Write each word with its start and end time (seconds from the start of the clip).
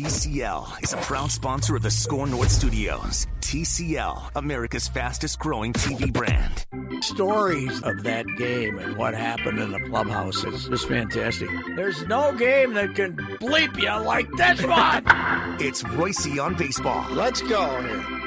TCL 0.00 0.82
is 0.82 0.94
a 0.94 0.96
proud 0.96 1.30
sponsor 1.30 1.76
of 1.76 1.82
the 1.82 1.90
Score 1.90 2.26
North 2.26 2.50
Studios. 2.50 3.26
TCL, 3.42 4.30
America's 4.34 4.88
fastest 4.88 5.38
growing 5.38 5.74
TV 5.74 6.10
brand. 6.10 6.64
Stories 7.02 7.82
of 7.82 8.02
that 8.04 8.24
game 8.38 8.78
and 8.78 8.96
what 8.96 9.12
happened 9.12 9.58
in 9.58 9.72
the 9.72 9.80
clubhouse 9.80 10.42
is 10.42 10.68
just 10.68 10.88
fantastic. 10.88 11.50
There's 11.76 12.06
no 12.06 12.32
game 12.32 12.72
that 12.74 12.94
can 12.94 13.14
bleep 13.14 13.76
you 13.78 14.06
like 14.06 14.30
this 14.38 14.64
one. 14.64 15.04
It's 15.60 15.82
Reusse 15.82 16.42
on 16.42 16.56
baseball. 16.56 17.06
Let's 17.10 17.42
go 17.42 17.82
here. 17.82 18.19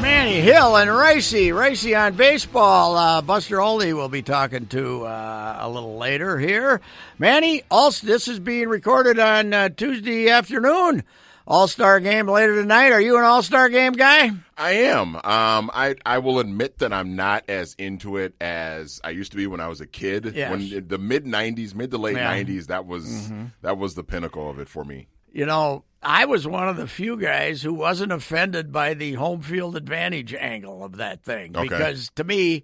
Manny 0.00 0.40
Hill 0.40 0.76
and 0.76 0.90
Reusse. 0.90 1.48
Reusse 1.52 1.98
on 1.98 2.14
baseball. 2.14 2.96
Uh, 2.96 3.22
Buster 3.22 3.60
Olney 3.60 3.92
will 3.92 4.08
be 4.10 4.22
talking 4.22 4.66
to 4.66 5.04
uh, 5.06 5.56
a 5.60 5.68
little 5.68 5.96
later 5.96 6.38
here. 6.38 6.80
Manny, 7.18 7.62
also, 7.70 8.06
this 8.06 8.28
is 8.28 8.38
being 8.38 8.68
recorded 8.68 9.18
on 9.18 9.52
uh, 9.54 9.68
Tuesday 9.70 10.28
afternoon. 10.28 11.02
All 11.48 11.66
Star 11.68 12.00
game 12.00 12.26
later 12.28 12.56
tonight. 12.60 12.90
Are 12.92 13.00
you 13.00 13.16
an 13.18 13.24
All 13.24 13.42
Star 13.42 13.68
game 13.68 13.92
guy? 13.92 14.32
I 14.58 14.70
am. 14.72 15.14
Um, 15.16 15.70
I 15.72 15.94
I 16.04 16.18
will 16.18 16.40
admit 16.40 16.78
that 16.78 16.92
I'm 16.92 17.14
not 17.16 17.44
as 17.48 17.74
into 17.78 18.16
it 18.16 18.34
as 18.40 19.00
I 19.04 19.10
used 19.10 19.30
to 19.30 19.36
be 19.36 19.46
when 19.46 19.60
I 19.60 19.68
was 19.68 19.80
a 19.80 19.86
kid. 19.86 20.32
Yes. 20.34 20.50
When 20.50 20.88
the 20.88 20.98
mid 20.98 21.24
'90s, 21.24 21.72
mid 21.74 21.92
to 21.92 21.98
late 21.98 22.16
Yeah. 22.16 22.34
'90s, 22.34 22.66
that 22.66 22.84
was 22.86 23.06
Mm-hmm. 23.06 23.44
that 23.62 23.78
was 23.78 23.94
the 23.94 24.02
pinnacle 24.04 24.50
of 24.50 24.58
it 24.58 24.68
for 24.68 24.84
me. 24.84 25.06
You 25.32 25.46
know, 25.46 25.84
I 26.08 26.24
was 26.24 26.46
one 26.46 26.68
of 26.68 26.76
the 26.76 26.86
few 26.86 27.16
guys 27.16 27.62
who 27.62 27.74
wasn't 27.74 28.12
offended 28.12 28.70
by 28.70 28.94
the 28.94 29.14
home 29.14 29.42
field 29.42 29.76
advantage 29.76 30.32
angle 30.34 30.84
of 30.84 30.98
that 30.98 31.24
thing 31.24 31.56
Okay. 31.56 31.68
because 31.68 32.10
to 32.14 32.22
me, 32.22 32.62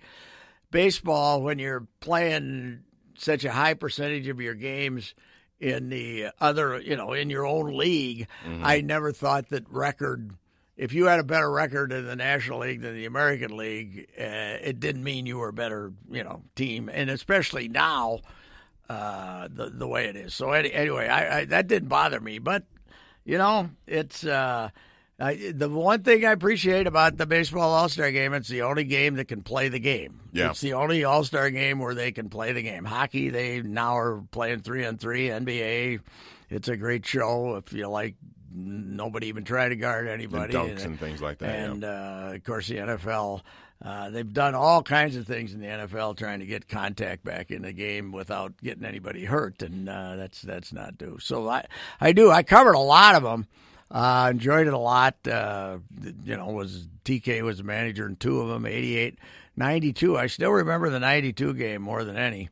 baseball 0.71 1.43
when 1.43 1.59
you're 1.59 1.87
playing 2.01 2.81
such 3.19 3.45
a 3.45 3.51
high 3.51 3.75
percentage 3.75 4.29
of 4.29 4.41
your 4.41 4.55
games 4.55 5.15
in 5.59 5.89
the 5.89 6.29
other, 6.41 6.81
you 6.81 6.97
know, 6.97 7.13
in 7.13 7.31
your 7.31 7.45
own 7.45 7.77
league, 7.77 8.29
I 8.63 8.81
never 8.81 9.11
thought 9.13 9.49
that 9.51 9.69
record. 9.69 10.33
If 10.77 10.93
you 10.93 11.07
had 11.07 11.21
a 11.21 11.25
better 11.25 11.51
record 11.51 11.93
in 11.93 12.07
the 12.07 12.17
National 12.17 12.61
League 12.61 12.81
than 12.81 12.95
the 12.95 13.05
American 13.07 13.57
League, 13.57 14.09
uh, 14.19 14.23
it 14.63 14.81
didn't 14.81 15.05
mean 15.05 15.27
you 15.27 15.39
were 15.39 15.49
a 15.49 15.53
better, 15.53 15.93
you 16.11 16.25
know, 16.25 16.43
team. 16.57 16.89
And 16.93 17.11
especially 17.11 17.69
now, 17.69 18.21
uh, 18.89 19.49
the 19.51 19.67
the 19.71 19.87
way 19.87 20.07
it 20.07 20.17
is. 20.17 20.33
So 20.35 20.51
any, 20.53 20.73
anyway, 20.73 21.09
I, 21.09 21.41
I 21.41 21.45
that 21.47 21.67
didn't 21.69 21.89
bother 21.89 22.21
me, 22.21 22.39
but 22.39 22.65
you 23.25 23.39
know, 23.39 23.71
it's 23.87 24.25
uh, 24.25 24.71
I, 25.21 25.53
the 25.55 25.69
one 25.69 26.03
thing 26.03 26.25
I 26.25 26.33
appreciate 26.33 26.87
about 26.87 27.17
the 27.17 27.27
baseball 27.27 27.73
All 27.73 27.89
Star 27.89 28.11
game. 28.11 28.35
It's 28.35 28.49
the 28.49 28.63
only 28.63 28.85
game 28.85 29.15
that 29.17 29.27
can 29.27 29.43
play 29.43 29.69
the 29.69 29.79
game. 29.79 30.21
Yeah. 30.33 30.51
it's 30.51 30.61
the 30.61 30.73
only 30.75 31.05
All 31.05 31.23
Star 31.25 31.51
game 31.51 31.79
where 31.79 31.95
they 31.95 32.13
can 32.13 32.29
play 32.29 32.53
the 32.53 32.63
game. 32.63 32.85
Hockey, 32.85 33.31
they 33.31 33.63
now 33.63 33.97
are 33.97 34.23
playing 34.31 34.61
three 34.61 34.85
on 34.85 34.97
three. 34.99 35.29
NBA, 35.29 36.01
it's 36.51 36.69
a 36.69 36.77
great 36.77 37.07
show. 37.07 37.57
If 37.57 37.73
you 37.73 37.87
like, 37.89 38.17
nobody 38.55 39.29
even 39.29 39.45
try 39.45 39.69
to 39.69 39.77
guard 39.77 40.07
And 40.07 40.15
anybody. 40.15 40.53
dunks 40.55 40.85
and 40.85 40.99
things 40.99 41.23
like 41.23 41.39
that. 41.39 41.49
yeah. 41.59 41.65
And 41.71 41.85
uh, 41.85 42.31
of 42.35 42.45
course, 42.45 42.69
the 42.69 42.77
NFL. 42.77 43.43
Uh, 43.85 44.11
they've 44.11 44.33
done 44.33 44.55
all 44.55 44.83
kinds 44.83 45.17
of 45.17 45.27
things 45.27 45.53
in 45.53 45.61
the 45.61 45.67
NFL 45.67 46.17
trying 46.17 46.39
to 46.39 46.47
get 46.47 46.69
contact 46.69 47.25
back 47.25 47.51
in 47.51 47.63
the 47.63 47.73
game 47.73 48.13
without 48.13 48.53
getting 48.63 48.85
anybody 48.85 49.25
hurt, 49.25 49.61
and 49.63 49.89
uh, 49.89 50.15
that's 50.17 50.41
that's 50.43 50.73
not 50.73 50.97
due. 50.99 51.19
So 51.21 51.49
I 51.49 51.67
I 52.01 52.13
do 52.13 52.31
I 52.31 52.43
covered 52.45 52.75
a 52.75 52.81
lot 52.81 53.17
of 53.17 53.23
them. 53.25 53.47
Uh, 53.91 54.29
enjoyed 54.31 54.67
it 54.67 54.73
a 54.73 54.79
lot. 54.79 55.17
Uh, 55.27 55.79
you 56.25 56.37
know, 56.37 56.47
was 56.47 56.87
TK 57.05 57.43
was 57.43 57.59
the 57.59 57.65
manager 57.65 58.07
in 58.07 58.17
two 58.17 58.41
of 58.41 58.49
them, 58.49 58.65
88, 58.65 59.19
92. 59.57 60.17
I 60.17 60.29
still 60.29 60.51
remember 60.51 60.89
the 60.89 61.01
92 61.01 61.53
game 61.55 61.83
more 61.83 62.03
than 62.03 62.17
any 62.17 62.49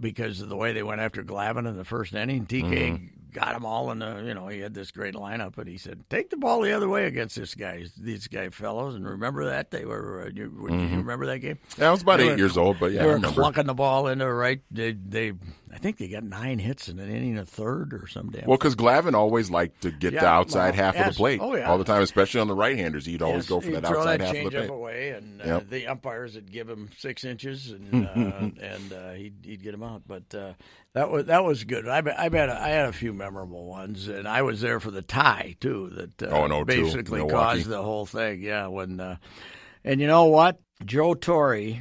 because 0.00 0.40
of 0.40 0.48
the 0.48 0.56
way 0.56 0.72
they 0.72 0.84
went 0.84 1.00
after 1.00 1.24
Glavine 1.24 1.66
in 1.66 1.76
the 1.76 1.84
first 1.84 2.14
inning. 2.14 2.46
TK 2.46 3.08
got 3.32 3.52
them 3.54 3.64
all 3.64 3.90
in 3.90 3.98
the, 3.98 4.22
you 4.26 4.34
know, 4.34 4.48
he 4.48 4.60
had 4.60 4.74
this 4.74 4.90
great 4.90 5.14
lineup, 5.14 5.58
and 5.58 5.68
he 5.68 5.76
said, 5.78 6.02
take 6.10 6.30
the 6.30 6.36
ball 6.36 6.60
the 6.62 6.72
other 6.72 6.88
way 6.88 7.06
against 7.06 7.36
this 7.36 7.54
guy, 7.54 7.84
these 8.00 8.26
guy 8.28 8.48
fellows. 8.50 8.94
And 8.94 9.06
remember 9.08 9.44
that? 9.46 9.70
They 9.70 9.84
were, 9.84 10.24
uh, 10.26 10.30
you, 10.34 10.44
you 10.70 10.96
remember 10.96 11.26
that 11.26 11.38
game? 11.38 11.58
yeah, 11.76 11.88
I 11.88 11.90
was 11.90 12.02
about 12.02 12.18
They 12.18 12.24
eight 12.26 12.30
were- 12.32 12.36
years 12.38 12.56
old, 12.56 12.78
but 12.80 12.92
yeah, 12.92 13.02
they 13.04 13.08
I 13.10 13.12
were 13.12 13.18
clunking 13.18 13.66
the 13.66 13.74
ball 13.74 14.08
into 14.08 14.30
right. 14.32 14.60
They, 14.70 14.92
they, 14.92 15.32
I 15.72 15.78
think 15.78 15.96
they 15.98 16.08
got 16.08 16.22
nine 16.24 16.58
hits 16.58 16.88
in 16.88 16.98
an 16.98 17.10
inning, 17.10 17.38
a 17.38 17.44
third 17.44 17.92
or 17.94 18.06
some 18.06 18.30
damn. 18.30 18.46
Well, 18.46 18.56
because 18.58 18.74
Glavine 18.74 19.14
always 19.14 19.50
liked 19.50 19.82
to 19.82 19.90
get 19.90 20.12
Yeah, 20.12 20.20
the 20.22 20.26
outside 20.26 20.74
well, 20.76 20.84
half 20.92 20.96
of 20.96 21.06
the 21.14 21.16
plate 21.16 21.40
Oh, 21.42 21.54
yeah. 21.54 21.70
all 21.70 21.78
the 21.78 21.84
time, 21.84 22.02
especially 22.02 22.40
on 22.40 22.48
the 22.48 22.54
right-handers. 22.54 23.06
He'd 23.06 23.22
always 23.22 23.44
Yes, 23.44 23.48
go 23.48 23.60
for 23.60 23.70
that 23.72 23.84
outside 23.84 24.20
that 24.20 24.26
half 24.26 24.36
of 24.46 24.52
the 24.52 24.58
plate. 24.58 24.70
away, 24.70 25.10
and 25.10 25.40
uh, 25.42 25.44
Yep. 25.46 25.68
the 25.70 25.86
umpires 25.88 26.34
would 26.34 26.50
give 26.50 26.68
him 26.68 26.88
six 26.98 27.24
inches, 27.24 27.70
and 27.70 28.06
uh, 28.06 28.64
and 28.64 28.92
uh, 28.92 29.12
he'd 29.12 29.34
he'd 29.44 29.62
get 29.62 29.74
him 29.74 29.82
out. 29.82 30.02
But 30.06 30.34
uh, 30.34 30.52
that 30.94 31.10
was 31.10 31.26
that 31.26 31.44
was 31.44 31.64
good. 31.64 31.86
I 31.88 31.98
I 32.16 32.28
bet 32.28 32.48
I 32.50 32.68
had 32.68 32.86
a 32.88 32.92
few 32.92 33.12
memorable 33.12 33.66
ones, 33.66 34.08
and 34.08 34.26
I 34.26 34.42
was 34.42 34.60
there 34.60 34.80
for 34.80 34.90
the 34.90 35.02
tie 35.02 35.56
too. 35.60 35.90
That 35.90 36.22
uh, 36.22 36.34
Oh, 36.34 36.48
02, 36.48 36.64
basically 36.64 37.26
caused 37.28 37.66
the 37.66 37.82
whole 37.82 38.06
thing. 38.06 38.42
Yeah, 38.42 38.68
when 38.68 39.00
uh, 39.00 39.16
and 39.84 40.00
you 40.00 40.06
know 40.06 40.24
what, 40.26 40.60
Joe 40.84 41.14
Torre. 41.14 41.74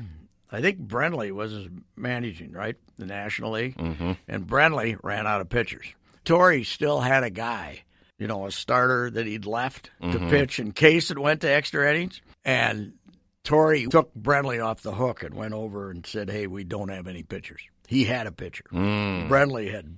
I 0.51 0.61
think 0.61 0.79
Brenly 0.87 1.31
was 1.31 1.67
managing, 1.95 2.51
right? 2.53 2.75
The 2.97 3.05
National 3.05 3.51
League. 3.51 3.77
Mm-hmm. 3.77 4.13
And 4.27 4.47
Brenly 4.47 4.97
ran 5.03 5.27
out 5.27 5.41
of 5.41 5.49
pitchers. 5.49 5.85
Torre 6.23 6.63
still 6.63 7.01
had 7.01 7.23
a 7.23 7.29
guy, 7.29 7.83
you 8.17 8.27
know, 8.27 8.45
a 8.45 8.51
starter 8.51 9.09
that 9.11 9.25
he'd 9.25 9.45
left 9.45 9.91
to 10.01 10.19
pitch 10.29 10.59
in 10.59 10.71
case 10.71 11.11
it 11.11 11.19
went 11.19 11.41
to 11.41 11.49
extra 11.51 11.89
innings. 11.89 12.21
And 12.45 12.93
Torre 13.43 13.77
took 13.89 14.13
Brenly 14.13 14.63
off 14.63 14.81
the 14.81 14.93
hook 14.93 15.23
and 15.23 15.33
went 15.35 15.53
over 15.53 15.89
and 15.91 16.05
said, 16.05 16.29
Hey, 16.29 16.47
we 16.47 16.63
don't 16.63 16.89
have 16.89 17.07
any 17.07 17.23
pitchers. 17.23 17.61
He 17.87 18.03
had 18.05 18.27
a 18.27 18.31
pitcher. 18.31 18.65
Brenly 18.73 19.71
had 19.71 19.97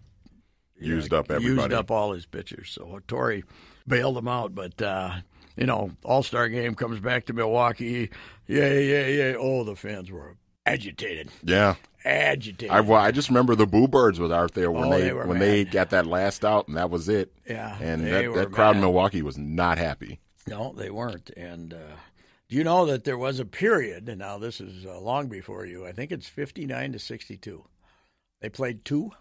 Used 0.81 1.13
up 1.13 1.29
everybody. 1.29 1.61
used 1.63 1.73
up 1.73 1.91
all 1.91 2.13
his 2.13 2.25
pitchers. 2.25 2.69
So 2.71 2.99
Torre 3.07 3.41
bailed 3.87 4.17
him 4.17 4.27
out. 4.27 4.55
But, 4.55 4.81
uh, 4.81 5.15
you 5.59 5.65
know, 5.65 5.91
All 6.03 6.23
Star 6.23 6.47
game 6.47 6.73
comes 6.73 6.99
back 6.99 7.25
to 7.25 7.33
Milwaukee. 7.33 8.09
Yeah, 8.47 8.73
yeah, 8.73 9.07
yeah. 9.07 9.35
Oh, 9.37 9.63
the 9.65 9.75
fans 9.75 10.09
were 10.09 10.37
agitated. 10.65 11.29
Yeah. 11.43 11.75
Agitated. 12.05 12.71
I, 12.71 12.79
well, 12.79 13.01
I 13.01 13.11
just 13.11 13.27
remember 13.27 13.55
the 13.55 13.67
Boo 13.67 13.87
Birds 13.87 14.19
was 14.21 14.31
out 14.31 14.53
there 14.53 14.71
when 14.71 14.85
Oh, 14.85 14.89
they, 14.89 15.09
they 15.09 15.13
when 15.13 15.27
mad. 15.37 15.41
they 15.41 15.65
got 15.65 15.89
that 15.89 16.05
last 16.07 16.45
out, 16.45 16.69
and 16.69 16.77
that 16.77 16.89
was 16.89 17.09
it. 17.09 17.33
Yeah, 17.45 17.77
and 17.81 18.05
they 18.05 18.11
that, 18.11 18.31
were 18.31 18.37
that 18.37 18.51
crowd 18.51 18.75
in. 18.77 18.81
Milwaukee 18.81 19.21
was 19.21 19.37
not 19.37 19.77
happy. 19.77 20.21
No, 20.47 20.73
they 20.75 20.89
weren't. 20.89 21.29
And 21.31 21.73
uh, 21.73 21.95
do 22.47 22.55
you 22.55 22.63
know 22.63 22.85
that 22.85 23.03
there 23.03 23.17
was 23.17 23.39
a 23.39 23.45
period, 23.45 24.07
and 24.07 24.19
now 24.19 24.37
this 24.37 24.61
is 24.61 24.85
uh, 24.85 24.97
long 24.99 25.27
before 25.27 25.65
you, 25.65 25.85
I 25.85 25.91
think 25.91 26.13
it's 26.13 26.27
59 26.29 26.93
to 26.93 26.99
62. 26.99 27.65
They 28.41 28.49
played 28.49 28.85
two. 28.85 29.11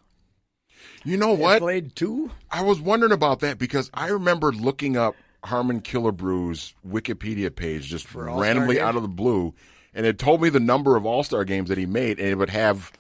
You 1.04 1.16
know 1.16 1.30
what? 1.32 1.36
They 1.38 1.42
what? 1.42 1.58
played 1.58 1.96
two? 1.96 2.30
I 2.48 2.62
was 2.62 2.80
wondering 2.80 3.10
about 3.10 3.40
that 3.40 3.58
because 3.58 3.90
I 3.92 4.06
remember 4.08 4.52
looking 4.52 4.96
up 4.96 5.16
Harmon 5.44 5.80
Killebrew's 5.80 6.74
Wikipedia 6.86 7.54
page 7.54 7.86
just 7.86 8.06
All-Star 8.14 8.40
randomly 8.40 8.76
games? 8.76 8.84
out 8.88 8.96
of 8.96 9.02
the 9.02 9.08
blue, 9.08 9.54
and 9.94 10.04
it 10.06 10.18
told 10.18 10.42
me 10.42 10.48
the 10.48 10.60
number 10.60 10.96
of 10.96 11.06
All 11.06 11.22
Star 11.22 11.44
games 11.44 11.68
that 11.68 11.78
he 11.78 11.86
made, 11.86 12.18
and 12.18 12.28
it 12.28 12.34
would 12.36 12.50
have 12.50 12.92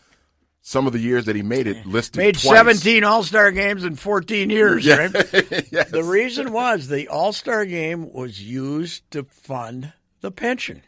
some 0.60 0.86
of 0.86 0.92
the 0.92 0.98
years 0.98 1.24
that 1.26 1.36
he 1.36 1.42
made 1.42 1.66
it 1.66 1.86
listed. 1.86 2.16
Made 2.18 2.38
twice. 2.38 2.56
17 2.56 3.04
All 3.04 3.22
Star 3.22 3.50
games 3.50 3.84
in 3.84 3.96
14 3.96 4.50
years, 4.50 4.84
Yeah. 4.84 4.96
right? 5.12 5.12
Yes. 5.72 5.90
The 5.90 6.04
reason 6.04 6.52
was 6.52 6.88
the 6.88 7.08
All 7.08 7.32
Star 7.32 7.64
game 7.64 8.12
was 8.12 8.42
used 8.42 9.10
to 9.12 9.24
fund 9.24 9.92
the 10.20 10.30
pension 10.30 10.82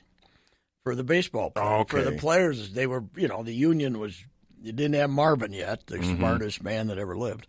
for 0.84 0.94
the 0.94 1.04
baseball 1.04 1.50
player, 1.50 1.84
for 1.86 2.02
the 2.02 2.12
players. 2.12 2.72
They 2.72 2.86
were, 2.86 3.04
you 3.16 3.28
know, 3.28 3.42
the 3.42 3.54
union 3.54 3.98
was. 3.98 4.22
You 4.62 4.72
didn't 4.72 4.94
have 4.96 5.08
Marvin 5.08 5.52
yet, 5.54 5.86
the 5.86 5.96
Mm-hmm. 5.96 6.16
smartest 6.18 6.62
man 6.62 6.88
that 6.88 6.98
ever 6.98 7.16
lived, 7.16 7.46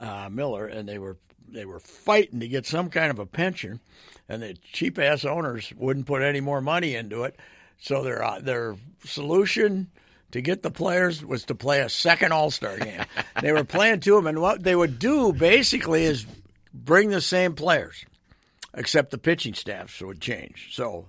uh, 0.00 0.28
Miller, 0.32 0.66
and 0.66 0.88
they 0.88 0.98
were 0.98 1.16
they 1.52 1.64
were 1.64 1.80
fighting 1.80 2.40
to 2.40 2.48
get 2.48 2.66
some 2.66 2.90
kind 2.90 3.10
of 3.10 3.18
a 3.18 3.26
pension, 3.26 3.80
and 4.28 4.42
the 4.42 4.56
cheap 4.72 4.98
ass 4.98 5.24
owners 5.24 5.72
wouldn't 5.76 6.06
put 6.06 6.22
any 6.22 6.40
more 6.40 6.60
money 6.60 6.94
into 6.94 7.24
it. 7.24 7.36
So 7.78 8.02
their 8.02 8.22
uh, 8.22 8.40
their 8.40 8.76
solution 9.04 9.90
to 10.32 10.40
get 10.40 10.62
the 10.62 10.70
players 10.70 11.24
was 11.24 11.44
to 11.44 11.54
play 11.54 11.80
a 11.80 11.88
second 11.88 12.32
All 12.32 12.50
Star 12.50 12.78
game. 12.78 13.04
they 13.42 13.52
were 13.52 13.64
playing 13.64 14.00
two 14.00 14.16
of 14.16 14.24
them, 14.24 14.28
and 14.28 14.40
what 14.40 14.62
they 14.62 14.76
would 14.76 14.98
do 14.98 15.32
basically 15.32 16.04
is 16.04 16.26
bring 16.72 17.10
the 17.10 17.20
same 17.20 17.54
players, 17.54 18.04
except 18.74 19.10
the 19.10 19.18
pitching 19.18 19.54
staffs 19.54 20.00
would 20.00 20.20
change. 20.20 20.74
So, 20.74 21.06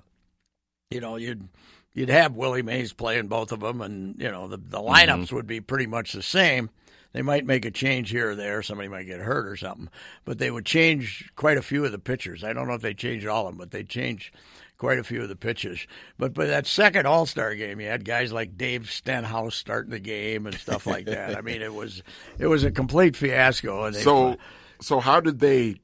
you 0.90 1.02
know, 1.02 1.18
you'd 1.18 1.48
you'd 1.94 2.10
have 2.10 2.36
Willie 2.36 2.62
Mays 2.62 2.94
playing 2.94 3.28
both 3.28 3.52
of 3.52 3.60
them, 3.62 3.82
and 3.82 4.16
you 4.20 4.32
know 4.32 4.48
the 4.48 4.58
the 4.58 4.80
lineups 4.80 5.26
mm-hmm. 5.26 5.36
would 5.36 5.48
be 5.48 5.62
pretty 5.62 5.88
much 5.88 6.14
the 6.14 6.24
same. 6.24 6.70
They 7.14 7.22
might 7.22 7.46
make 7.46 7.66
a 7.66 7.72
change 7.72 8.12
here 8.12 8.32
or 8.32 8.36
there. 8.36 8.64
Somebody 8.64 8.88
might 8.88 9.04
get 9.04 9.20
hurt 9.20 9.46
or 9.46 9.58
something, 9.58 9.90
but 10.24 10.38
they 10.38 10.50
would 10.50 10.66
change 10.66 11.30
quite 11.36 11.58
a 11.58 11.62
few 11.62 11.84
of 11.84 11.92
the 11.92 12.00
pitchers. 12.00 12.44
I 12.44 12.54
don't 12.54 12.68
know 12.68 12.74
if 12.74 12.82
they 12.82 12.94
changed 12.94 13.28
all 13.28 13.48
of 13.48 13.54
them, 13.54 13.58
but 13.58 13.72
they 13.72 13.84
changed 13.84 14.34
quite 14.82 14.98
a 14.98 15.04
few 15.04 15.22
of 15.22 15.30
the 15.30 15.36
pitches. 15.36 15.86
But 16.18 16.34
by 16.34 16.46
that 16.46 16.66
second 16.66 17.06
All 17.06 17.28
Star 17.28 17.54
game, 17.54 17.80
you 17.80 17.88
had 17.88 18.04
guys 18.04 18.34
like 18.34 18.58
Dave 18.58 18.90
Stenhouse 18.90 19.56
starting 19.56 19.92
the 19.92 20.00
game 20.00 20.48
and 20.48 20.56
stuff 20.56 20.88
like 20.88 21.06
that. 21.06 21.38
I 21.38 21.42
mean, 21.42 21.62
it 21.62 21.74
was 21.74 22.02
it 22.40 22.48
was 22.48 22.64
a 22.64 22.72
complete 22.72 23.16
fiasco. 23.16 23.86
And 23.86 23.96
they 23.96 24.02
So, 24.04 24.38
so 24.82 25.00
how 25.00 25.20
did 25.20 25.40
they? 25.40 25.76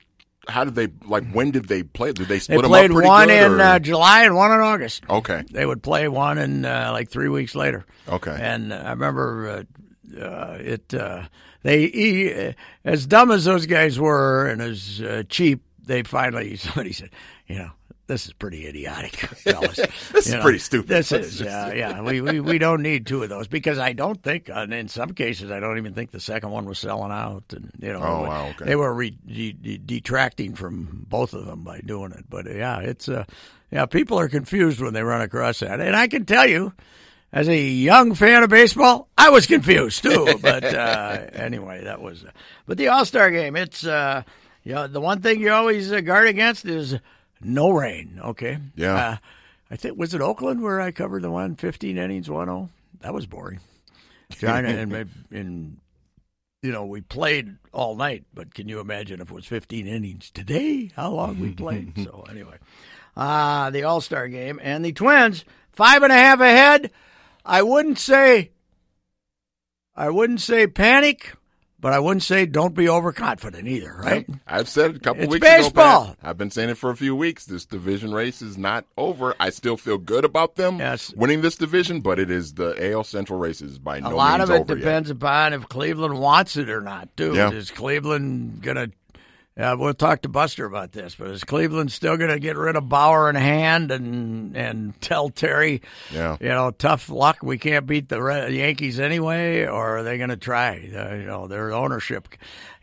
How 0.48 0.64
did 0.64 0.76
they 0.76 0.88
like? 1.06 1.30
When 1.32 1.52
did 1.52 1.68
they 1.68 1.84
play? 1.84 2.14
Did 2.14 2.28
they 2.28 2.36
they 2.36 2.40
split 2.40 2.62
them 2.62 2.70
played 2.70 2.92
one 2.92 3.28
good, 3.28 3.54
in 3.54 3.60
uh, 3.60 3.80
July 3.80 4.24
and 4.24 4.36
one 4.36 4.52
in 4.52 4.60
August. 4.60 5.04
okay, 5.10 5.44
They 5.52 5.66
would 5.66 5.84
play 5.84 6.08
one 6.08 6.38
in 6.38 6.66
uh, 6.66 6.90
like 6.94 7.10
three 7.10 7.30
weeks 7.30 7.56
later. 7.56 7.86
okay. 8.08 8.38
And 8.40 8.74
I 8.74 8.92
remember 8.92 9.66
uh, 10.18 10.22
uh, 10.24 10.58
it 10.60 10.94
uh, 10.94 11.24
they 11.64 11.88
he, 11.88 12.54
as 12.86 13.06
dumb 13.06 13.32
as 13.32 13.46
those 13.46 13.66
guys 13.66 14.00
were 14.00 14.48
and 14.48 14.62
as 14.62 15.02
uh, 15.02 15.24
cheap. 15.30 15.64
They 15.84 16.04
finally 16.04 16.56
somebody 16.58 16.92
said, 16.92 17.12
you 17.48 17.56
know, 17.60 17.72
this 18.08 18.26
is 18.26 18.34
pretty 18.34 18.66
idiotic, 18.68 19.16
fellas. 19.18 19.76
this 20.12 20.12
You 20.14 20.18
is 20.18 20.34
know, 20.34 20.42
pretty 20.42 20.60
stupid. 20.60 20.88
This 20.90 21.12
is, 21.12 21.40
yeah, 21.42 21.72
yeah. 21.74 22.02
We, 22.02 22.22
we 22.22 22.40
we 22.40 22.58
don't 22.58 22.82
need 22.82 23.06
two 23.06 23.22
of 23.24 23.30
those 23.30 23.48
because 23.48 23.78
I 23.80 23.94
don't 23.94 24.22
think, 24.24 24.50
and 24.52 24.74
in 24.74 24.88
some 24.88 25.14
cases, 25.14 25.52
I 25.52 25.60
don't 25.60 25.78
even 25.78 25.94
think 25.94 26.12
the 26.12 26.20
second 26.20 26.50
one 26.52 26.66
was 26.66 26.80
selling 26.80 27.12
out, 27.12 27.44
and 27.52 27.72
you 27.80 27.94
know, 27.94 28.02
Oh, 28.02 28.24
wow, 28.24 28.48
okay. 28.50 28.66
they 28.66 28.76
were 28.76 28.94
re- 28.94 29.18
de- 29.28 29.54
de- 29.54 29.78
detracting 29.78 30.56
from 30.56 31.06
both 31.10 31.34
of 31.34 31.46
them 31.46 31.64
by 31.64 31.80
doing 31.86 32.12
it. 32.14 32.26
But 32.30 32.46
yeah, 32.54 32.80
it's 32.80 33.08
uh, 33.10 33.26
yeah, 33.72 33.86
people 33.86 34.18
are 34.20 34.30
confused 34.30 34.80
when 34.82 34.94
they 34.94 35.04
run 35.04 35.22
across 35.22 35.60
that, 35.60 35.80
and 35.80 35.96
I 35.96 36.08
can 36.08 36.26
tell 36.26 36.48
you. 36.48 36.74
As 37.34 37.50
a 37.50 37.58
young 37.62 38.16
fan 38.16 38.42
of 38.44 38.50
baseball, 38.50 39.10
I 39.18 39.32
was 39.32 39.46
confused 39.48 40.02
too. 40.02 40.40
But 40.42 40.64
uh, 40.64 41.26
anyway, 41.34 41.84
that 41.84 42.02
was. 42.02 42.24
Uh, 42.24 42.30
but 42.66 42.78
the 42.78 42.88
All 42.88 43.04
Star 43.04 43.30
game, 43.32 43.58
it's 43.58 43.86
uh, 43.86 44.24
you 44.64 44.74
know, 44.74 44.88
the 44.88 45.02
one 45.02 45.22
thing 45.22 45.42
you 45.42 45.52
always 45.52 45.92
uh, 45.92 46.00
guard 46.00 46.30
against 46.30 46.64
is 46.66 46.96
no 47.42 47.70
rain. 47.70 48.20
Okay. 48.24 48.58
Yeah. 48.76 48.96
Uh, 48.96 49.18
I 49.70 49.76
think 49.76 49.98
was 49.98 50.14
it 50.14 50.22
Oakland 50.22 50.62
where 50.62 50.80
I 50.80 50.92
covered 50.92 51.24
the 51.24 51.32
one 51.32 51.56
15 51.56 51.98
innings 51.98 52.28
1-0. 52.28 52.70
That 53.02 53.14
was 53.14 53.26
boring. 53.26 53.60
China 54.32 54.68
and 54.70 55.10
and 55.32 55.78
you 56.62 56.72
know 56.72 56.86
we 56.86 57.00
played 57.02 57.56
all 57.72 57.96
night, 57.96 58.26
but 58.34 58.54
can 58.54 58.68
you 58.68 58.80
imagine 58.80 59.22
if 59.22 59.30
it 59.30 59.34
was 59.34 59.46
15 59.46 59.88
innings 59.88 60.32
today? 60.32 60.92
How 60.96 61.12
long 61.12 61.40
we 61.40 61.54
played? 61.54 61.94
so 62.04 62.26
anyway, 62.30 62.58
uh, 63.16 63.70
the 63.70 63.84
All 63.84 64.02
Star 64.02 64.28
game 64.28 64.60
and 64.62 64.84
the 64.84 64.92
Twins 64.92 65.46
five 65.72 66.04
and 66.04 66.12
a 66.12 66.16
half 66.16 66.42
ahead. 66.42 66.92
I 67.46 67.62
wouldn't 67.62 68.00
say. 68.00 68.52
I 69.96 70.10
wouldn't 70.10 70.42
say 70.42 70.68
panic, 70.68 71.34
but 71.80 71.94
I 71.94 72.00
wouldn't 72.00 72.24
say 72.24 72.46
don't 72.46 72.74
be 72.74 72.90
overconfident 72.90 73.68
either. 73.68 73.96
Right? 73.98 74.26
I've 74.48 74.68
said 74.68 74.92
it 74.92 74.98
a 74.98 75.00
couple 75.00 75.24
It's 75.24 75.32
weeks 75.34 75.46
ago. 75.48 75.58
baseball. 75.58 76.06
Pat. 76.06 76.18
I've 76.24 76.38
been 76.38 76.52
saying 76.52 76.70
it 76.70 76.78
for 76.78 76.90
a 76.90 76.96
few 76.96 77.16
weeks. 77.16 77.46
This 77.46 77.66
division 77.66 78.14
race 78.14 78.42
is 78.42 78.58
not 78.58 78.86
over. 78.98 79.36
I 79.40 79.50
still 79.52 79.78
feel 79.78 79.98
good 79.98 80.26
about 80.26 80.56
them 80.56 80.80
Yes. 80.80 81.14
winning 81.16 81.42
this 81.42 81.56
division, 81.56 82.02
but 82.02 82.20
it 82.20 82.32
is 82.32 82.54
the 82.56 82.76
AL 82.92 83.04
Central 83.04 83.40
race 83.40 83.62
is 83.62 83.78
by 83.80 83.98
A 83.98 84.02
no 84.02 84.16
lot 84.16 84.42
of 84.42 84.50
it 84.50 84.54
over 84.62 84.74
yet. 84.74 84.80
depends 84.80 85.10
upon 85.10 85.54
if 85.54 85.68
Cleveland 85.70 86.20
wants 86.20 86.58
it 86.58 86.70
or 86.70 86.82
not, 86.82 87.16
too. 87.16 87.34
Yeah. 87.36 87.52
Is 87.52 87.70
Cleveland 87.72 88.62
gonna? 88.62 88.88
Uh, 89.58 89.76
we'll 89.78 89.94
talk 89.94 90.22
to 90.22 90.30
Buster 90.30 90.66
about 90.66 90.92
this, 90.92 91.16
but 91.16 91.30
is 91.30 91.44
Cleveland 91.44 91.92
still 91.92 92.16
going 92.16 92.30
to 92.30 92.40
get 92.40 92.56
rid 92.58 92.76
of 92.76 92.88
Bauer 92.90 93.30
in 93.30 93.36
hand 93.36 93.92
and 93.92 94.56
and 94.56 95.00
tell 95.02 95.30
Terry, 95.30 95.82
Yeah. 96.14 96.38
you 96.40 96.50
know, 96.50 96.70
tough 96.72 97.10
luck, 97.10 97.38
we 97.42 97.58
can't 97.58 97.88
beat 97.88 98.08
the 98.10 98.22
Red- 98.22 98.54
Yankees 98.54 99.00
anyway, 99.00 99.66
or 99.66 99.98
are 99.98 100.04
they 100.04 100.18
going 100.18 100.30
to 100.30 100.38
try? 100.38 100.76
Uh, 100.96 101.16
you 101.16 101.26
know, 101.26 101.48
their 101.48 101.72
ownership, 101.74 102.28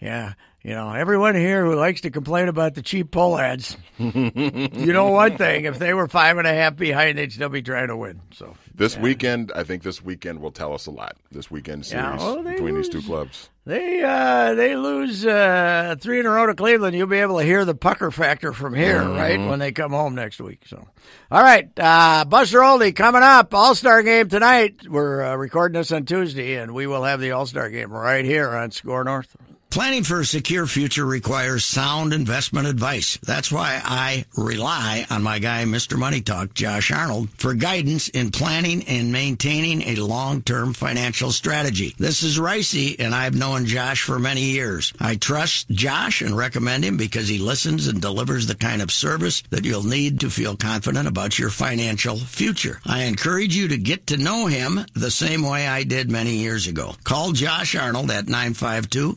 yeah. 0.00 0.32
You 0.64 0.70
know, 0.70 0.92
everyone 0.92 1.34
here 1.34 1.62
who 1.66 1.74
likes 1.74 2.00
to 2.00 2.10
complain 2.10 2.48
about 2.48 2.72
the 2.72 2.80
cheap 2.80 3.10
Pohlads, 3.10 3.76
you 3.98 4.92
know 4.94 5.10
one 5.10 5.36
thing: 5.36 5.66
if 5.66 5.78
they 5.78 5.92
were 5.92 6.08
five 6.08 6.38
and 6.38 6.46
a 6.46 6.54
half 6.54 6.74
behind, 6.76 7.18
they'd 7.18 7.30
still 7.30 7.50
be 7.50 7.60
trying 7.60 7.88
to 7.88 7.96
win. 7.98 8.22
So 8.32 8.56
This 8.74 8.96
weekend, 8.96 9.52
I 9.54 9.64
think 9.64 9.82
this 9.82 10.02
weekend 10.02 10.40
will 10.40 10.52
tell 10.52 10.72
us 10.72 10.86
a 10.86 10.90
lot. 10.90 11.18
This 11.30 11.50
weekend 11.50 11.84
series 11.84 12.02
Yeah, 12.02 12.16
well, 12.16 12.42
between 12.42 12.76
these 12.76 12.88
two 12.88 13.02
clubs. 13.02 13.50
They 13.66 14.02
uh, 14.02 14.54
they 14.54 14.74
lose 14.74 15.26
uh, 15.26 15.96
three 16.00 16.20
in 16.20 16.24
a 16.24 16.30
row 16.30 16.46
to 16.46 16.54
Cleveland. 16.54 16.96
You'll 16.96 17.08
be 17.08 17.18
able 17.18 17.40
to 17.40 17.44
hear 17.44 17.66
the 17.66 17.74
pucker 17.74 18.10
factor 18.10 18.54
from 18.54 18.74
here, 18.74 19.06
right, 19.06 19.38
when 19.38 19.58
they 19.58 19.70
come 19.70 19.90
home 19.92 20.14
next 20.14 20.40
week. 20.40 20.62
So, 20.66 20.88
all 21.30 21.42
right, 21.42 21.70
uh, 21.78 22.24
Buster 22.24 22.64
Olney 22.64 22.92
coming 22.92 23.22
up. 23.22 23.52
All 23.52 23.74
Star 23.74 24.02
game 24.02 24.30
tonight. 24.30 24.88
We're 24.88 25.24
uh, 25.24 25.36
recording 25.36 25.78
this 25.78 25.92
on 25.92 26.06
Tuesday, 26.06 26.54
and 26.54 26.72
we 26.72 26.86
will 26.86 27.04
have 27.04 27.20
the 27.20 27.32
All 27.32 27.44
Star 27.44 27.68
game 27.68 27.92
right 27.92 28.24
here 28.24 28.48
on 28.48 28.70
Score 28.70 29.04
North. 29.04 29.36
Planning 29.74 30.04
for 30.04 30.20
a 30.20 30.24
secure 30.24 30.68
future 30.68 31.04
requires 31.04 31.64
sound 31.64 32.12
investment 32.12 32.68
advice. 32.68 33.18
That's 33.24 33.50
why 33.50 33.82
I 33.84 34.24
rely 34.36 35.04
on 35.10 35.24
my 35.24 35.40
guy, 35.40 35.64
Mr. 35.64 35.98
Money 35.98 36.20
Talk, 36.20 36.54
Josh 36.54 36.92
Arnold, 36.92 37.28
for 37.38 37.54
guidance 37.54 38.06
in 38.06 38.30
planning 38.30 38.84
and 38.84 39.10
maintaining 39.10 39.82
a 39.82 39.96
long-term 39.96 40.74
financial 40.74 41.32
strategy. 41.32 41.92
This 41.98 42.22
is 42.22 42.38
Reusse, 42.38 43.00
and 43.00 43.12
I've 43.12 43.34
known 43.34 43.66
Josh 43.66 44.04
for 44.04 44.20
many 44.20 44.42
years. 44.42 44.92
I 45.00 45.16
trust 45.16 45.68
Josh 45.70 46.22
and 46.22 46.36
recommend 46.36 46.84
him 46.84 46.96
because 46.96 47.26
he 47.26 47.38
listens 47.38 47.88
and 47.88 48.00
delivers 48.00 48.46
the 48.46 48.54
kind 48.54 48.80
of 48.80 48.92
service 48.92 49.42
that 49.50 49.64
you'll 49.64 49.82
need 49.82 50.20
to 50.20 50.30
feel 50.30 50.54
confident 50.54 51.08
about 51.08 51.36
your 51.36 51.50
financial 51.50 52.16
future. 52.16 52.78
I 52.86 53.02
encourage 53.02 53.56
you 53.56 53.66
to 53.66 53.76
get 53.76 54.06
to 54.06 54.18
know 54.18 54.46
him 54.46 54.86
the 54.94 55.10
same 55.10 55.42
way 55.42 55.66
I 55.66 55.82
did 55.82 56.12
many 56.12 56.36
years 56.36 56.68
ago. 56.68 56.94
Call 57.02 57.32
Josh 57.32 57.74
Arnold 57.74 58.12
at 58.12 58.28
952 58.28 59.16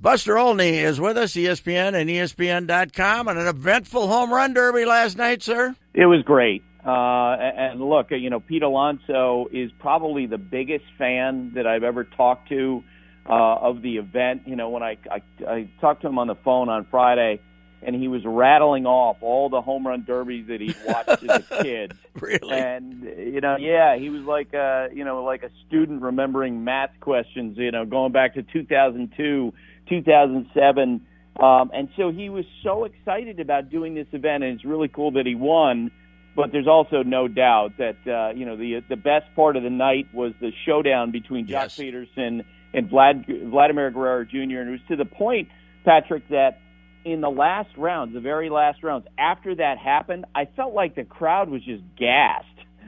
Buster 0.00 0.36
Olney 0.36 0.78
is 0.78 1.00
with 1.00 1.16
us, 1.16 1.32
ESPN 1.32 1.94
and 1.94 2.10
ESPN.com, 2.10 3.28
on 3.28 3.38
an 3.38 3.46
eventful 3.46 4.06
home 4.08 4.30
run 4.32 4.52
derby 4.52 4.84
last 4.84 5.16
night, 5.16 5.42
sir. 5.42 5.74
It 5.94 6.04
was 6.04 6.22
great. 6.22 6.62
Uh, 6.84 7.36
and 7.40 7.80
look, 7.80 8.10
you 8.10 8.30
know, 8.30 8.38
Pete 8.38 8.62
Alonso 8.62 9.46
is 9.50 9.70
probably 9.80 10.26
the 10.26 10.38
biggest 10.38 10.84
fan 10.98 11.52
that 11.54 11.66
I've 11.66 11.82
ever 11.82 12.04
talked 12.04 12.50
to 12.50 12.84
uh, 13.28 13.32
of 13.32 13.82
the 13.82 13.96
event. 13.96 14.42
You 14.46 14.54
know, 14.54 14.68
when 14.68 14.82
I, 14.82 14.98
I 15.10 15.22
I 15.48 15.68
talked 15.80 16.02
to 16.02 16.08
him 16.08 16.18
on 16.18 16.28
the 16.28 16.36
phone 16.36 16.68
on 16.68 16.86
Friday, 16.90 17.40
and 17.82 17.96
he 17.96 18.06
was 18.06 18.22
rattling 18.24 18.86
off 18.86 19.16
all 19.22 19.48
the 19.48 19.62
home 19.62 19.86
run 19.86 20.04
derbies 20.04 20.46
that 20.46 20.60
he'd 20.60 20.76
watched 20.86 21.24
as 21.24 21.42
a 21.50 21.58
kid. 21.62 21.94
Really? 22.20 22.52
And 22.52 23.02
you 23.02 23.40
know, 23.40 23.56
yeah, 23.58 23.96
he 23.96 24.10
was 24.10 24.22
like 24.22 24.52
a 24.54 24.88
you 24.94 25.04
know 25.04 25.24
like 25.24 25.42
a 25.42 25.50
student 25.66 26.02
remembering 26.02 26.62
math 26.62 26.90
questions. 27.00 27.58
You 27.58 27.72
know, 27.72 27.84
going 27.84 28.12
back 28.12 28.34
to 28.34 28.42
2002, 28.42 29.52
2007, 29.88 31.06
um, 31.40 31.70
and 31.74 31.88
so 31.96 32.10
he 32.10 32.28
was 32.28 32.44
so 32.62 32.84
excited 32.84 33.40
about 33.40 33.70
doing 33.70 33.94
this 33.94 34.06
event, 34.12 34.44
and 34.44 34.54
it's 34.54 34.64
really 34.64 34.88
cool 34.88 35.12
that 35.12 35.26
he 35.26 35.34
won. 35.34 35.90
But 36.34 36.52
there's 36.52 36.66
also 36.68 37.02
no 37.02 37.28
doubt 37.28 37.78
that 37.78 37.96
uh, 38.06 38.34
you 38.34 38.44
know 38.44 38.56
the 38.56 38.82
the 38.88 38.96
best 38.96 39.26
part 39.34 39.56
of 39.56 39.62
the 39.62 39.70
night 39.70 40.06
was 40.12 40.32
the 40.40 40.50
showdown 40.66 41.10
between 41.10 41.46
Joc 41.46 41.50
Yes. 41.50 41.78
Pederson 41.78 42.44
and 42.74 42.90
Vlad 42.90 43.50
Vladimir 43.50 43.90
Guerrero 43.90 44.24
Jr. 44.24 44.36
And 44.36 44.68
it 44.68 44.70
was 44.72 44.80
to 44.88 44.96
the 44.96 45.06
point, 45.06 45.48
Patrick, 45.84 46.28
that 46.28 46.60
in 47.06 47.20
the 47.22 47.30
last 47.30 47.70
rounds, 47.78 48.12
the 48.12 48.20
very 48.20 48.50
last 48.50 48.82
rounds, 48.82 49.06
after 49.16 49.54
that 49.54 49.78
happened, 49.78 50.26
I 50.34 50.44
felt 50.56 50.74
like 50.74 50.94
the 50.94 51.04
crowd 51.04 51.48
was 51.48 51.62
just 51.64 51.82
gassed. 51.98 52.46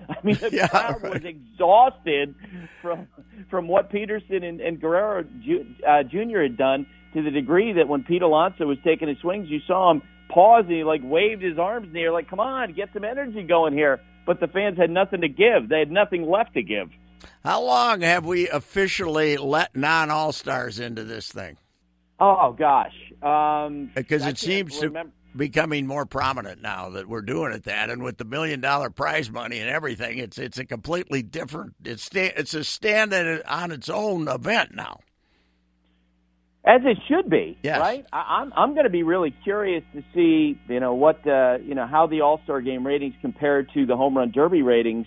I 0.11 0.17
mean, 0.25 0.37
the 0.37 0.51
Yeah, 0.53 0.69
crowd 0.69 1.03
right. 1.03 1.13
was 1.15 1.25
exhausted 1.25 2.35
from 2.83 3.09
from 3.51 3.69
what 3.69 3.91
Pederson 3.93 4.43
and, 4.45 4.61
and 4.61 4.81
Guerrero 4.81 5.25
uh, 5.87 6.03
Jr. 6.05 6.41
had 6.43 6.57
done 6.57 6.87
to 7.15 7.23
the 7.23 7.31
degree 7.31 7.73
that 7.75 7.89
when 7.89 8.05
Pete 8.05 8.23
Alonso 8.23 8.67
was 8.67 8.79
taking 8.85 9.09
his 9.09 9.19
swings, 9.19 9.49
you 9.49 9.61
saw 9.67 9.91
him 9.91 10.03
pause 10.31 10.65
and 10.67 10.75
he 10.77 10.85
like 10.85 11.01
waved 11.05 11.43
his 11.43 11.59
arms 11.59 11.87
in 11.89 11.93
the 11.93 12.01
air, 12.01 12.13
like, 12.13 12.29
"Come 12.31 12.41
on, 12.41 12.73
get 12.75 12.89
some 12.93 13.05
energy 13.05 13.43
going 13.43 13.75
here." 13.75 14.01
But 14.27 14.41
the 14.41 14.47
fans 14.49 14.77
had 14.79 14.91
nothing 14.91 15.21
to 15.23 15.29
give; 15.29 15.69
they 15.69 15.79
had 15.81 15.91
nothing 15.91 16.29
left 16.29 16.55
to 16.55 16.63
give. 16.63 16.91
How 17.45 17.63
long 17.63 18.01
have 18.03 18.25
we 18.25 18.49
officially 18.49 19.37
let 19.37 19.75
non 19.77 20.11
All 20.11 20.33
Stars 20.33 20.79
into 20.81 21.05
this 21.05 21.29
thing? 21.31 21.57
Oh 22.21 22.53
gosh, 22.53 22.95
um, 23.23 23.91
Because 23.95 24.23
I 24.23 24.31
it 24.31 24.39
seems 24.39 24.79
to 24.81 24.87
remember- 24.89 25.13
becoming 25.39 25.87
more 25.87 26.05
prominent 26.05 26.61
now 26.61 26.91
that 26.91 27.09
we're 27.09 27.23
doing 27.23 27.53
it 27.55 27.65
that, 27.65 27.89
and 27.89 28.03
with 28.03 28.19
the 28.19 28.27
million 28.27 28.61
dollar 28.61 28.91
prize 28.91 29.31
money 29.31 29.59
and 29.61 29.71
everything, 29.71 30.19
it's 30.19 30.37
it's 30.37 30.59
a 30.59 30.67
completely 30.67 31.23
different. 31.23 31.75
It's 31.83 32.03
sta- 32.03 32.35
it's 32.37 32.53
a 32.53 32.63
stand 32.65 33.15
on 33.15 33.71
its 33.73 33.89
own 33.89 34.29
event 34.29 34.75
now. 34.75 35.01
As 36.67 36.83
it 36.85 36.99
should 37.09 37.31
be, 37.31 37.57
Yes. 37.63 37.81
right? 37.81 38.05
I, 38.13 38.41
I'm 38.43 38.53
I'm 38.55 38.73
going 38.75 38.85
to 38.85 38.91
be 38.91 39.03
really 39.03 39.35
curious 39.45 39.83
to 39.95 40.03
see, 40.15 40.61
you 40.69 40.81
know, 40.81 40.93
what 40.93 41.27
uh, 41.27 41.59
you 41.65 41.75
know 41.75 41.87
how 41.87 42.07
the 42.07 42.21
All 42.21 42.41
Star 42.45 42.61
Game 42.61 42.87
ratings 42.87 43.15
compare 43.23 43.63
to 43.63 43.87
the 43.87 43.97
Home 43.97 44.17
Run 44.19 44.33
Derby 44.33 44.61
ratings, 44.61 45.07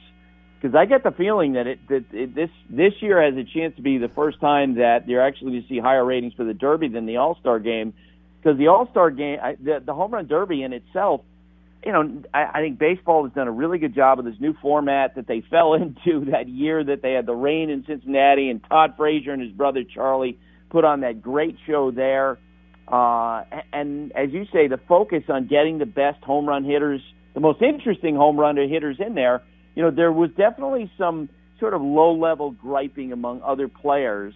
because 0.60 0.76
I 0.76 0.86
get 0.86 1.04
the 1.04 1.12
feeling 1.12 1.54
that 1.54 1.68
it 1.68 1.80
that 1.90 2.06
it, 2.14 2.34
this 2.34 2.50
this 2.70 2.94
year 3.02 3.22
has 3.22 3.36
a 3.36 3.44
chance 3.44 3.76
to 3.76 3.84
be 3.84 4.00
the 4.00 4.10
first 4.10 4.40
time 4.40 4.76
that 4.76 5.08
you're 5.08 5.22
actually 5.22 5.52
going 5.52 5.64
to 5.64 5.68
see 5.70 5.78
higher 5.80 6.04
ratings 6.06 6.34
for 6.34 6.46
the 6.46 6.54
Derby 6.56 6.88
than 6.88 7.06
the 7.06 7.18
All 7.18 7.38
Star 7.40 7.60
Game, 7.60 7.94
because 8.42 8.58
the 8.58 8.68
All 8.68 8.88
Star 8.92 9.12
Game, 9.12 9.38
I, 9.42 9.56
the 9.56 9.82
the 9.86 9.94
Home 9.94 10.12
Run 10.12 10.28
Derby 10.28 10.64
in 10.64 10.74
itself 10.74 11.22
you 11.86 11.92
know, 11.92 12.22
I, 12.34 12.46
I 12.54 12.62
think 12.62 12.80
baseball 12.80 13.24
has 13.24 13.34
done 13.34 13.48
a 13.48 13.52
really 13.52 13.78
good 13.80 13.96
job 13.96 14.20
of 14.20 14.26
this 14.26 14.36
new 14.40 14.54
format 14.62 15.16
that 15.16 15.28
they 15.28 15.42
fell 15.50 15.74
into 15.74 16.32
that 16.32 16.48
year 16.48 16.84
that 16.84 17.02
they 17.02 17.14
had 17.14 17.26
the 17.26 17.36
rain 17.36 17.70
in 17.70 17.86
Cincinnati, 17.86 18.50
and 18.50 18.62
Todd 18.64 18.94
Frazier 18.98 19.34
and 19.34 19.42
his 19.42 19.52
brother 19.52 19.84
Charlie 19.84 20.38
put 20.70 20.86
on 20.86 21.02
that 21.02 21.22
great 21.22 21.58
show 21.68 21.92
there. 21.92 22.38
Uh, 22.88 23.44
and 23.72 24.12
as 24.14 24.32
you 24.32 24.46
say, 24.52 24.68
the 24.68 24.80
focus 24.88 25.24
on 25.30 25.48
getting 25.48 25.78
the 25.78 25.86
best 25.86 26.22
home 26.24 26.46
run 26.46 26.64
hitters, 26.64 27.02
the 27.34 27.40
most 27.40 27.62
interesting 27.62 28.16
home 28.16 28.38
run 28.38 28.58
hitters 28.58 28.98
in 29.06 29.16
there. 29.16 29.42
You 29.76 29.84
know, 29.84 29.92
there 29.92 30.12
was 30.12 30.30
definitely 30.32 30.92
some 30.98 31.30
sort 31.60 31.74
of 31.74 31.82
low 31.82 32.14
level 32.14 32.52
griping 32.52 33.14
among 33.14 33.42
other 33.44 33.70
players 33.70 34.34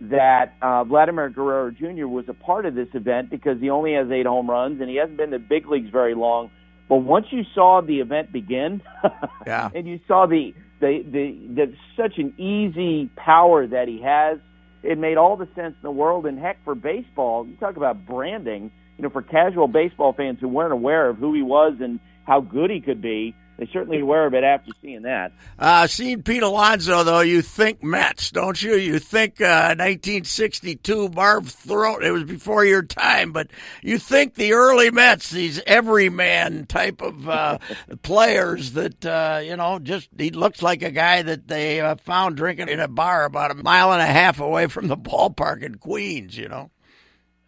that 0.00 0.54
uh, 0.62 0.82
Vladimir 0.84 1.28
Guerrero 1.28 1.70
Jr. 1.70 2.06
was 2.06 2.24
a 2.28 2.34
part 2.34 2.64
of 2.64 2.74
this 2.74 2.88
event 2.94 3.28
because 3.30 3.60
he 3.60 3.68
only 3.68 3.92
has 3.94 4.10
eight 4.10 4.26
home 4.26 4.48
runs 4.48 4.80
and 4.80 4.88
he 4.88 4.96
hasn't 4.96 5.18
been 5.18 5.34
in 5.34 5.42
the 5.42 5.46
big 5.46 5.66
leagues 5.68 5.90
very 5.90 6.14
long. 6.14 6.50
But 6.88 6.96
once 6.96 7.26
you 7.30 7.42
saw 7.54 7.82
the 7.82 8.00
event 8.00 8.32
begin, 8.32 8.82
yeah. 9.46 9.68
and 9.74 9.86
you 9.86 10.00
saw 10.08 10.26
the, 10.26 10.54
the 10.80 11.04
the 11.04 11.54
the 11.54 11.74
such 11.96 12.18
an 12.18 12.34
easy 12.36 13.10
power 13.14 13.66
that 13.66 13.86
he 13.86 14.00
has, 14.02 14.38
it 14.82 14.98
made 14.98 15.16
all 15.16 15.36
the 15.36 15.46
sense 15.54 15.74
in 15.76 15.82
the 15.82 15.90
world. 15.90 16.26
And 16.26 16.38
heck, 16.38 16.64
for 16.64 16.74
baseball, 16.74 17.46
you 17.46 17.54
talk 17.56 17.76
about 17.76 18.06
branding. 18.06 18.72
You 18.96 19.04
know, 19.04 19.10
for 19.10 19.22
casual 19.22 19.68
baseball 19.68 20.12
fans 20.12 20.38
who 20.40 20.48
weren't 20.48 20.72
aware 20.72 21.08
of 21.08 21.16
who 21.16 21.32
he 21.32 21.42
was 21.42 21.74
and 21.80 22.00
how 22.26 22.40
good 22.40 22.70
he 22.70 22.80
could 22.80 23.00
be, 23.00 23.34
they 23.60 23.68
certainly 23.74 24.02
were 24.02 24.24
a 24.24 24.30
bit 24.30 24.42
after 24.42 24.72
seeing 24.80 25.02
that. 25.02 25.32
Uh, 25.58 25.86
seeing 25.86 26.22
Pete 26.22 26.42
Alonso, 26.42 27.04
though, 27.04 27.20
you 27.20 27.42
think 27.42 27.82
Mets, 27.82 28.30
don't 28.30 28.60
you? 28.62 28.74
You 28.74 28.98
think 28.98 29.38
uh, 29.38 29.76
1962 29.76 31.10
Marv 31.10 31.46
Throat. 31.46 32.02
It 32.02 32.10
was 32.10 32.24
before 32.24 32.64
your 32.64 32.82
time, 32.82 33.32
but 33.32 33.48
you 33.82 33.98
think 33.98 34.34
the 34.34 34.54
early 34.54 34.90
Mets, 34.90 35.28
these 35.28 35.60
everyman 35.66 36.64
type 36.64 37.02
of 37.02 37.28
uh, 37.28 37.58
players 38.02 38.72
that 38.72 39.04
uh, 39.04 39.42
you 39.44 39.56
know, 39.56 39.78
just 39.78 40.08
he 40.16 40.30
looks 40.30 40.62
like 40.62 40.80
a 40.82 40.90
guy 40.90 41.20
that 41.20 41.46
they 41.46 41.82
uh, 41.82 41.96
found 41.96 42.38
drinking 42.38 42.70
in 42.70 42.80
a 42.80 42.88
bar 42.88 43.26
about 43.26 43.50
a 43.50 43.54
mile 43.54 43.92
and 43.92 44.00
a 44.00 44.06
half 44.06 44.40
away 44.40 44.68
from 44.68 44.88
the 44.88 44.96
ballpark 44.96 45.62
in 45.62 45.74
Queens. 45.74 46.34
You 46.34 46.48
know. 46.48 46.70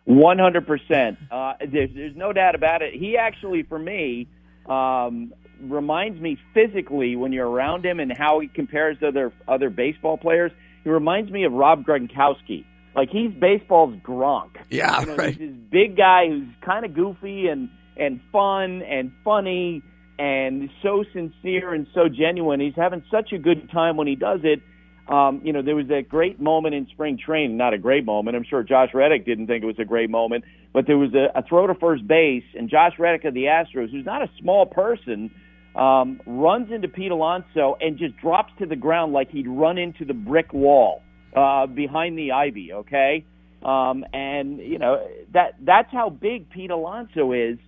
One 0.04 0.38
hundred 0.38 0.66
percent. 0.66 1.16
Uh, 1.30 1.54
there's 1.66 2.16
no 2.16 2.34
doubt 2.34 2.54
about 2.54 2.82
it. 2.82 2.92
He 2.92 3.16
actually, 3.16 3.62
for 3.62 3.78
me, 3.78 4.28
um, 4.66 5.32
reminds 5.62 6.20
me 6.20 6.38
physically 6.54 7.16
when 7.16 7.32
you're 7.32 7.48
around 7.48 7.84
him 7.84 8.00
and 8.00 8.12
how 8.16 8.40
he 8.40 8.48
compares 8.48 8.98
to 9.00 9.08
other 9.08 9.32
other 9.46 9.70
baseball 9.70 10.18
players. 10.18 10.52
He 10.84 10.90
reminds 10.90 11.30
me 11.30 11.44
of 11.44 11.52
Rob 11.52 11.84
Gronkowski. 11.84 12.64
Like 12.94 13.08
he's 13.10 13.32
baseball's 13.32 13.94
Gronk. 14.02 14.56
Yeah, 14.68 15.00
you 15.00 15.06
know, 15.06 15.16
right. 15.16 15.36
He's 15.36 15.50
this 15.50 15.56
big 15.70 15.96
guy 15.96 16.28
who's 16.28 16.48
kind 16.64 16.84
of 16.84 16.94
goofy 16.94 17.46
and 17.46 17.70
and 17.96 18.20
fun 18.32 18.82
and 18.82 19.12
funny 19.24 19.82
and 20.18 20.70
so 20.82 21.04
sincere 21.12 21.72
and 21.74 21.86
so 21.94 22.08
genuine. 22.08 22.60
He's 22.60 22.74
having 22.76 23.02
such 23.10 23.32
a 23.32 23.38
good 23.38 23.70
time 23.70 23.96
when 23.96 24.06
he 24.06 24.14
does 24.14 24.40
it. 24.44 24.62
Um, 25.08 25.40
you 25.42 25.52
know, 25.52 25.62
there 25.62 25.74
was 25.74 25.88
that 25.88 26.08
great 26.08 26.40
moment 26.40 26.74
in 26.74 26.86
spring 26.92 27.18
training. 27.18 27.56
Not 27.56 27.74
a 27.74 27.78
great 27.78 28.04
moment. 28.04 28.36
I'm 28.36 28.44
sure 28.44 28.62
Josh 28.62 28.90
Reddick 28.94 29.26
didn't 29.26 29.48
think 29.48 29.64
it 29.64 29.66
was 29.66 29.78
a 29.80 29.84
great 29.84 30.10
moment, 30.10 30.44
but 30.72 30.86
there 30.86 30.96
was 30.96 31.12
a, 31.14 31.38
a 31.38 31.42
throw 31.42 31.66
to 31.66 31.74
first 31.74 32.06
base, 32.06 32.44
and 32.54 32.70
Josh 32.70 32.92
Reddick 32.98 33.24
of 33.24 33.34
the 33.34 33.44
Astros, 33.44 33.90
who's 33.90 34.06
not 34.06 34.22
a 34.22 34.30
small 34.40 34.64
person, 34.64 35.30
um, 35.74 36.20
runs 36.26 36.70
into 36.70 36.88
Pete 36.88 37.10
Alonso 37.10 37.76
and 37.80 37.98
just 37.98 38.16
drops 38.18 38.52
to 38.58 38.66
the 38.66 38.76
ground 38.76 39.12
like 39.12 39.30
he'd 39.30 39.48
run 39.48 39.78
into 39.78 40.04
the 40.04 40.14
brick 40.14 40.52
wall 40.52 41.02
uh, 41.34 41.66
behind 41.66 42.18
the 42.18 42.32
ivy. 42.32 42.72
Okay, 42.72 43.24
um, 43.64 44.04
and 44.12 44.58
you 44.58 44.78
know 44.78 45.06
that 45.32 45.54
that's 45.60 45.90
how 45.90 46.10
big 46.10 46.50
Pete 46.50 46.70
Alonso 46.70 47.32
is. 47.32 47.58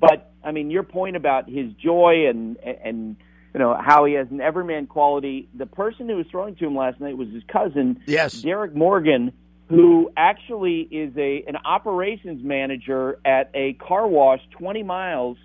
But 0.00 0.32
I 0.42 0.52
mean, 0.52 0.70
your 0.70 0.82
point 0.82 1.16
about 1.16 1.48
his 1.48 1.72
joy 1.74 2.26
and 2.28 2.56
and 2.56 3.16
you 3.52 3.60
know 3.60 3.76
how 3.78 4.06
he 4.06 4.14
has 4.14 4.28
an 4.30 4.40
everyman 4.40 4.86
quality. 4.86 5.48
The 5.54 5.66
person 5.66 6.08
who 6.08 6.16
was 6.16 6.26
throwing 6.30 6.56
to 6.56 6.66
him 6.66 6.76
last 6.76 7.00
night 7.00 7.16
was 7.16 7.28
his 7.28 7.42
cousin, 7.52 8.00
yes, 8.06 8.40
Derek 8.40 8.74
Morgan, 8.74 9.32
who 9.68 10.10
actually 10.16 10.88
is 10.90 11.12
a 11.18 11.44
an 11.46 11.56
operations 11.64 12.42
manager 12.42 13.18
at 13.26 13.50
a 13.52 13.74
car 13.74 14.06
wash 14.08 14.40
20 14.58 14.82
miles 14.82 15.36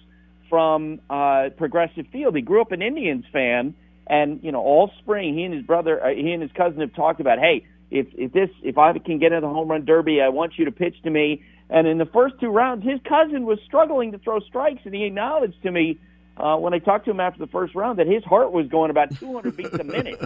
from 0.49 0.99
uh, 1.09 1.49
Progressive 1.57 2.07
Field. 2.11 2.35
He 2.35 2.41
grew 2.41 2.61
up 2.61 2.71
an 2.71 2.81
Indians 2.81 3.25
fan, 3.31 3.75
and 4.07 4.39
you 4.43 4.51
know 4.51 4.61
all 4.61 4.91
spring 4.99 5.35
he 5.35 5.43
and 5.43 5.53
his 5.53 5.63
brother, 5.65 6.03
uh, 6.03 6.09
he 6.09 6.31
and 6.31 6.41
his 6.41 6.51
cousin 6.51 6.81
have 6.81 6.93
talked 6.93 7.19
about, 7.19 7.39
hey, 7.39 7.65
if 7.91 8.07
if 8.13 8.31
this 8.33 8.49
if 8.63 8.77
I 8.77 8.97
can 8.99 9.19
get 9.19 9.31
into 9.31 9.47
the 9.47 9.53
home 9.53 9.69
run 9.69 9.85
derby, 9.85 10.21
I 10.21 10.29
want 10.29 10.53
you 10.57 10.65
to 10.65 10.71
pitch 10.71 10.95
to 11.03 11.09
me. 11.09 11.43
And 11.69 11.87
in 11.87 11.97
the 11.97 12.05
first 12.05 12.35
two 12.39 12.47
rounds, 12.47 12.85
his 12.85 12.99
cousin 13.07 13.45
was 13.45 13.59
struggling 13.65 14.13
to 14.13 14.17
throw 14.17 14.39
strikes, 14.39 14.81
and 14.85 14.93
he 14.93 15.03
acknowledged 15.03 15.61
to 15.63 15.71
me 15.71 15.99
uh, 16.37 16.55
when 16.55 16.73
I 16.73 16.79
talked 16.79 17.05
to 17.05 17.11
him 17.11 17.19
after 17.19 17.39
the 17.39 17.51
first 17.51 17.75
round 17.75 17.99
that 17.99 18.07
his 18.07 18.23
heart 18.23 18.51
was 18.51 18.67
going 18.67 18.91
about 18.91 19.15
200 19.17 19.57
beats 19.57 19.73
a 19.73 19.83
minute 19.83 20.19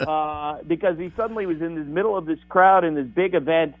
uh, 0.00 0.58
because 0.66 0.98
he 0.98 1.12
suddenly 1.16 1.46
was 1.46 1.60
in 1.60 1.74
the 1.74 1.82
middle 1.82 2.16
of 2.16 2.26
this 2.26 2.38
crowd 2.48 2.84
in 2.84 2.94
this 2.94 3.06
big 3.06 3.34
event. 3.34 3.74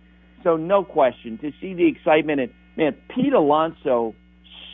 So 0.44 0.56
no 0.56 0.84
question 0.84 1.38
to 1.38 1.52
see 1.60 1.74
the 1.74 1.88
excitement 1.88 2.40
and 2.40 2.52
man, 2.76 2.96
Pete 3.08 3.32
Alonso 3.32 4.14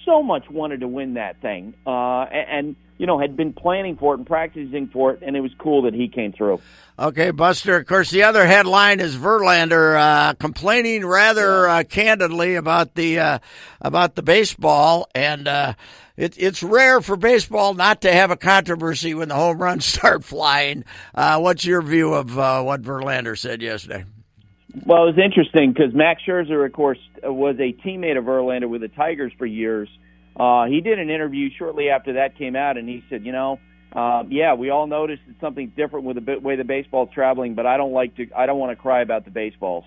so 0.05 0.23
much 0.23 0.49
wanted 0.51 0.81
to 0.81 0.89
win 0.89 1.15
that 1.15 1.41
thing, 1.41 1.75
uh, 1.87 2.23
and, 2.25 2.49
and 2.51 2.77
you 2.99 3.07
know 3.07 3.19
had 3.19 3.37
been 3.37 3.53
planning 3.53 3.97
for 3.97 4.15
it 4.15 4.19
and 4.19 4.27
practicing 4.27 4.89
for 4.89 5.13
it, 5.13 5.21
and 5.23 5.37
it 5.37 5.41
was 5.41 5.53
cool 5.59 5.83
that 5.83 5.95
he 5.95 6.09
came 6.09 6.33
through. 6.33 6.61
Okay, 6.99 7.31
Buster. 7.33 7.77
Of 7.77 7.87
course, 7.87 8.11
the 8.11 8.23
other 8.23 8.47
headline 8.47 9.01
is 9.01 9.17
Verlander 9.17 9.99
uh, 9.99 10.35
complaining 10.35 11.05
rather 11.05 11.69
uh, 11.69 11.83
candidly 11.85 12.55
about 12.55 12.95
the 12.95 13.19
uh, 13.19 13.39
about 13.81 14.15
the 14.15 14.23
baseball, 14.23 15.09
and 15.15 15.49
uh, 15.49 15.75
it, 16.17 16.35
it's 16.39 16.63
rare 16.63 17.01
for 17.01 17.17
baseball 17.17 17.75
not 17.75 18.01
to 18.03 18.13
have 18.13 18.31
a 18.31 18.37
controversy 18.37 19.15
when 19.15 19.29
the 19.29 19.35
home 19.35 19.59
runs 19.59 19.85
start 19.95 20.25
flying. 20.25 20.85
Uh, 21.15 21.41
what's 21.41 21.65
your 21.65 21.83
view 21.83 22.15
of 22.15 22.39
uh, 22.39 22.63
what 22.63 22.83
Verlander 22.83 23.37
said 23.37 23.61
yesterday? 23.61 24.05
Well, 24.85 25.05
it 25.05 25.17
was 25.17 25.19
interesting 25.25 25.73
because 25.73 25.95
Max 25.95 26.23
Scherzer, 26.27 26.67
of 26.67 26.73
course, 26.73 26.99
was 27.23 27.57
a 27.61 27.73
teammate 27.87 28.19
of 28.19 28.25
Verlander 28.25 28.69
with 28.69 28.81
the 28.81 28.89
Tigers 28.89 29.33
for 29.39 29.47
years. 29.47 29.89
Uh, 30.37 30.65
he 30.65 30.81
did 30.81 30.99
an 30.99 31.11
interview 31.11 31.49
shortly 31.57 31.91
after 31.91 32.15
that 32.15 32.37
came 32.37 32.57
out, 32.57 32.77
and 32.77 32.89
he 32.89 33.05
said, 33.09 33.25
"You 33.25 33.31
know, 33.31 33.61
uh, 33.93 34.25
yeah, 34.29 34.55
we 34.55 34.71
all 34.71 34.89
noticed 34.89 35.23
that 35.29 35.37
something's 35.41 35.75
different 35.77 36.05
with 36.05 36.25
the 36.25 36.39
way 36.41 36.57
the 36.57 36.65
baseball's 36.65 37.11
traveling, 37.15 37.55
but 37.55 37.67
I 37.67 37.77
don't 37.77 37.93
like 37.93 38.17
to. 38.17 38.27
I 38.37 38.47
don't 38.47 38.59
want 38.59 38.77
to 38.77 38.83
cry 38.83 39.01
about 39.03 39.25
the 39.25 39.31
baseballs." 39.31 39.85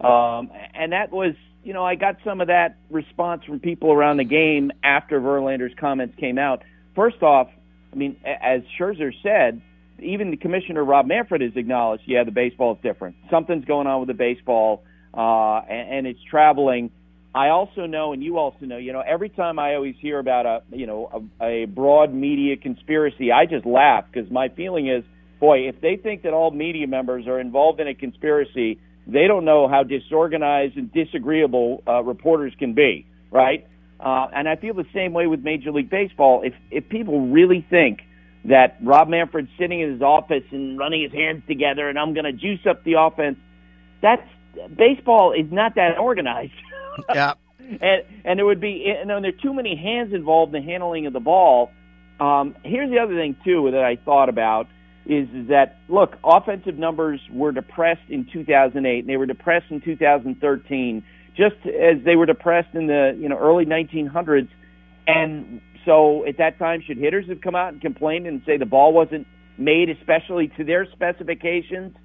Um, 0.00 0.50
and 0.74 0.92
that 0.92 1.12
was, 1.12 1.34
you 1.62 1.72
know, 1.72 1.84
I 1.84 1.94
got 1.94 2.16
some 2.24 2.40
of 2.40 2.48
that 2.48 2.76
response 2.90 3.44
from 3.44 3.60
people 3.60 3.92
around 3.92 4.16
the 4.16 4.24
game 4.24 4.72
after 4.82 5.20
Verlander's 5.20 5.74
comments 5.78 6.16
came 6.18 6.36
out. 6.36 6.62
First 6.96 7.22
off, 7.22 7.48
I 7.92 7.96
mean, 7.96 8.16
as 8.24 8.62
Scherzer 8.78 9.12
said, 9.22 9.62
even 10.00 10.30
the 10.30 10.36
commissioner 10.36 10.84
Rob 10.84 11.06
Manfred 11.06 11.40
has 11.40 11.52
acknowledged, 11.56 12.04
yeah, 12.06 12.24
the 12.24 12.30
baseball 12.30 12.74
is 12.74 12.78
different. 12.82 13.16
Something's 13.30 13.64
going 13.64 13.86
on 13.86 14.00
with 14.00 14.08
the 14.08 14.14
baseball, 14.14 14.84
uh, 15.14 15.60
and, 15.68 15.98
and 15.98 16.06
it's 16.06 16.20
traveling. 16.30 16.90
I 17.34 17.48
also 17.48 17.86
know, 17.86 18.12
and 18.12 18.22
you 18.22 18.38
also 18.38 18.64
know, 18.64 18.78
you 18.78 18.92
know, 18.92 19.02
every 19.06 19.28
time 19.28 19.58
I 19.58 19.74
always 19.74 19.94
hear 20.00 20.18
about 20.18 20.46
a, 20.46 20.62
you 20.74 20.86
know, 20.86 21.28
a, 21.40 21.44
a 21.44 21.64
broad 21.66 22.14
media 22.14 22.56
conspiracy, 22.56 23.30
I 23.30 23.44
just 23.44 23.66
laugh 23.66 24.04
because 24.10 24.30
my 24.30 24.48
feeling 24.48 24.88
is, 24.88 25.04
boy, 25.38 25.68
if 25.68 25.80
they 25.82 25.96
think 25.96 26.22
that 26.22 26.32
all 26.32 26.50
media 26.50 26.86
members 26.86 27.26
are 27.26 27.38
involved 27.38 27.78
in 27.80 27.88
a 27.88 27.94
conspiracy, 27.94 28.80
they 29.06 29.26
don't 29.26 29.44
know 29.44 29.68
how 29.68 29.82
disorganized 29.82 30.76
and 30.76 30.90
disagreeable 30.92 31.82
uh, 31.86 32.02
reporters 32.02 32.54
can 32.58 32.72
be, 32.74 33.06
right? 33.30 33.66
Uh, 34.00 34.28
and 34.34 34.48
I 34.48 34.56
feel 34.56 34.74
the 34.74 34.86
same 34.94 35.12
way 35.12 35.26
with 35.26 35.40
Major 35.40 35.72
League 35.72 35.90
Baseball. 35.90 36.42
If 36.44 36.54
if 36.70 36.88
people 36.88 37.28
really 37.28 37.66
think 37.68 38.00
that 38.48 38.76
Rob 38.82 39.08
Manfred's 39.08 39.48
sitting 39.58 39.80
in 39.80 39.92
his 39.92 40.02
office 40.02 40.44
and 40.50 40.78
running 40.78 41.02
his 41.02 41.12
hands 41.12 41.42
together 41.46 41.88
and 41.88 41.98
I'm 41.98 42.14
going 42.14 42.24
to 42.24 42.32
juice 42.32 42.64
up 42.68 42.84
the 42.84 42.94
offense. 42.94 43.38
That's 44.02 44.22
baseball 44.74 45.32
is 45.32 45.50
not 45.50 45.74
that 45.74 45.98
organized. 45.98 46.52
yeah. 47.14 47.34
and 47.58 48.02
and 48.24 48.38
there 48.38 48.46
would 48.46 48.60
be 48.60 48.84
you 48.86 49.04
know 49.04 49.20
there 49.20 49.30
are 49.30 49.42
too 49.42 49.52
many 49.52 49.76
hands 49.76 50.14
involved 50.14 50.54
in 50.54 50.62
the 50.62 50.70
handling 50.70 51.06
of 51.06 51.12
the 51.12 51.20
ball. 51.20 51.70
Um, 52.20 52.54
here's 52.62 52.90
the 52.90 52.98
other 52.98 53.14
thing 53.14 53.36
too 53.44 53.70
that 53.72 53.84
I 53.84 53.96
thought 53.96 54.28
about 54.28 54.68
is, 55.04 55.28
is 55.34 55.48
that 55.48 55.78
look, 55.88 56.16
offensive 56.24 56.78
numbers 56.78 57.20
were 57.30 57.52
depressed 57.52 58.08
in 58.08 58.26
2008 58.32 59.00
and 59.00 59.08
they 59.08 59.16
were 59.16 59.26
depressed 59.26 59.66
in 59.70 59.80
2013 59.80 61.04
just 61.36 61.56
as 61.66 62.02
they 62.04 62.16
were 62.16 62.26
depressed 62.26 62.74
in 62.74 62.86
the 62.86 63.16
you 63.18 63.28
know 63.28 63.36
early 63.36 63.66
1900s 63.66 64.48
and 65.06 65.60
so 65.86 66.26
at 66.26 66.36
that 66.38 66.58
time, 66.58 66.82
should 66.86 66.98
hitters 66.98 67.26
have 67.28 67.40
come 67.40 67.54
out 67.54 67.72
and 67.72 67.80
complained 67.80 68.26
and 68.26 68.42
say 68.44 68.58
the 68.58 68.66
ball 68.66 68.92
wasn't 68.92 69.26
made 69.56 69.88
especially 69.88 70.48
to 70.58 70.64
their 70.64 70.84
specifications? 70.92 71.96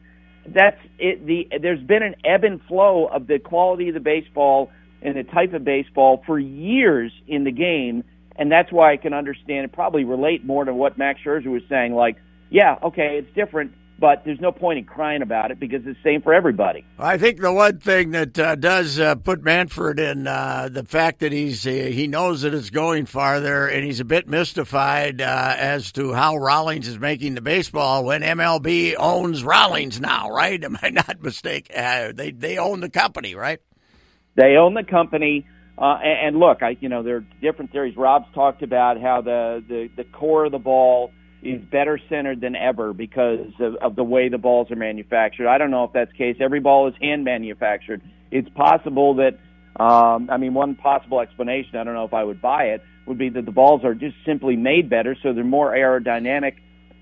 That's 0.47 0.79
it. 0.97 1.25
The 1.25 1.49
there's 1.61 1.83
been 1.83 2.03
an 2.03 2.15
ebb 2.23 2.45
and 2.45 2.61
flow 2.63 3.07
of 3.07 3.27
the 3.27 3.39
quality 3.39 3.89
of 3.89 3.95
the 3.95 3.99
baseball 3.99 4.71
and 5.01 5.17
the 5.17 5.23
type 5.23 5.53
of 5.53 5.63
baseball 5.65 6.23
for 6.25 6.39
years 6.39 7.11
in 7.27 7.43
the 7.43 7.51
game, 7.51 8.03
and 8.35 8.51
that's 8.51 8.71
why 8.71 8.93
I 8.93 8.97
can 8.97 9.13
understand 9.13 9.63
and 9.63 9.73
probably 9.73 10.03
relate 10.03 10.45
more 10.45 10.63
to 10.63 10.73
what 10.73 10.97
Max 10.97 11.19
Scherzer 11.25 11.47
was 11.47 11.63
saying. 11.67 11.93
Like, 11.93 12.17
yeah, 12.49 12.77
okay, 12.83 13.17
it's 13.17 13.35
different, 13.35 13.73
but 14.01 14.23
there's 14.25 14.41
no 14.41 14.51
point 14.51 14.79
in 14.79 14.85
crying 14.85 15.21
about 15.21 15.51
it 15.51 15.59
because 15.59 15.83
it's 15.85 15.97
the 16.03 16.09
same 16.09 16.23
for 16.23 16.33
everybody. 16.33 16.83
I 16.97 17.19
think 17.19 17.39
the 17.39 17.53
one 17.53 17.77
thing 17.77 18.11
that 18.11 18.37
uh, 18.37 18.55
does 18.55 18.99
uh, 18.99 19.13
put 19.13 19.43
Manfred 19.43 19.99
in 19.99 20.25
uh, 20.25 20.69
the 20.71 20.83
fact 20.83 21.19
that 21.19 21.31
he's 21.31 21.65
uh, 21.67 21.69
he 21.69 22.07
knows 22.07 22.41
that 22.41 22.55
it's 22.55 22.71
going 22.71 23.05
farther, 23.05 23.67
and 23.67 23.85
he's 23.85 23.99
a 23.99 24.05
bit 24.05 24.27
mystified 24.27 25.21
uh, 25.21 25.55
as 25.55 25.91
to 25.93 26.13
how 26.13 26.35
Rawlings 26.35 26.87
is 26.87 26.97
making 26.99 27.35
the 27.35 27.41
baseball 27.41 28.03
when 28.03 28.23
MLB 28.23 28.95
owns 28.97 29.43
Rawlings 29.43 30.01
now, 30.01 30.31
right? 30.31 30.61
Am 30.63 30.79
I 30.81 30.89
not 30.89 31.21
mistaken? 31.21 31.75
Uh, 31.77 32.11
they 32.13 32.31
they 32.31 32.57
own 32.57 32.79
the 32.79 32.89
company, 32.89 33.35
right? 33.35 33.59
They 34.35 34.55
own 34.57 34.73
the 34.73 34.83
company. 34.83 35.45
Uh, 35.77 35.97
and, 36.03 36.27
and 36.27 36.39
look, 36.39 36.63
I 36.63 36.75
you 36.79 36.89
know 36.89 37.03
there 37.03 37.17
are 37.17 37.25
different 37.39 37.71
theories. 37.71 37.95
Rob's 37.95 38.33
talked 38.33 38.63
about 38.63 38.99
how 38.99 39.21
the, 39.21 39.63
the 39.67 39.89
the 39.95 40.03
core 40.05 40.45
of 40.45 40.51
the 40.51 40.59
ball 40.59 41.11
is 41.41 41.61
better 41.71 41.99
centered 42.09 42.41
than 42.41 42.55
ever 42.55 42.93
because 42.93 43.47
of, 43.59 43.75
of 43.75 43.95
the 43.95 44.03
way 44.03 44.29
the 44.29 44.37
balls 44.37 44.69
are 44.71 44.75
manufactured. 44.75 45.47
I 45.47 45.57
don't 45.57 45.71
know 45.71 45.83
if 45.83 45.93
that's 45.93 46.11
the 46.11 46.17
case. 46.17 46.37
Every 46.39 46.59
ball 46.59 46.87
is 46.87 46.93
hand 47.01 47.23
manufactured. 47.23 48.01
It's 48.29 48.49
possible 48.49 49.15
that, 49.15 49.39
um, 49.81 50.29
I 50.29 50.37
mean, 50.37 50.53
one 50.53 50.75
possible 50.75 51.19
explanation, 51.19 51.77
I 51.77 51.83
don't 51.83 51.95
know 51.95 52.05
if 52.05 52.13
I 52.13 52.23
would 52.23 52.41
buy 52.41 52.65
it, 52.65 52.83
would 53.07 53.17
be 53.17 53.29
that 53.29 53.45
the 53.45 53.51
balls 53.51 53.83
are 53.83 53.95
just 53.95 54.15
simply 54.25 54.55
made 54.55 54.89
better, 54.89 55.15
so 55.23 55.33
they're 55.33 55.43
more 55.43 55.71
aerodynamic. 55.71 56.53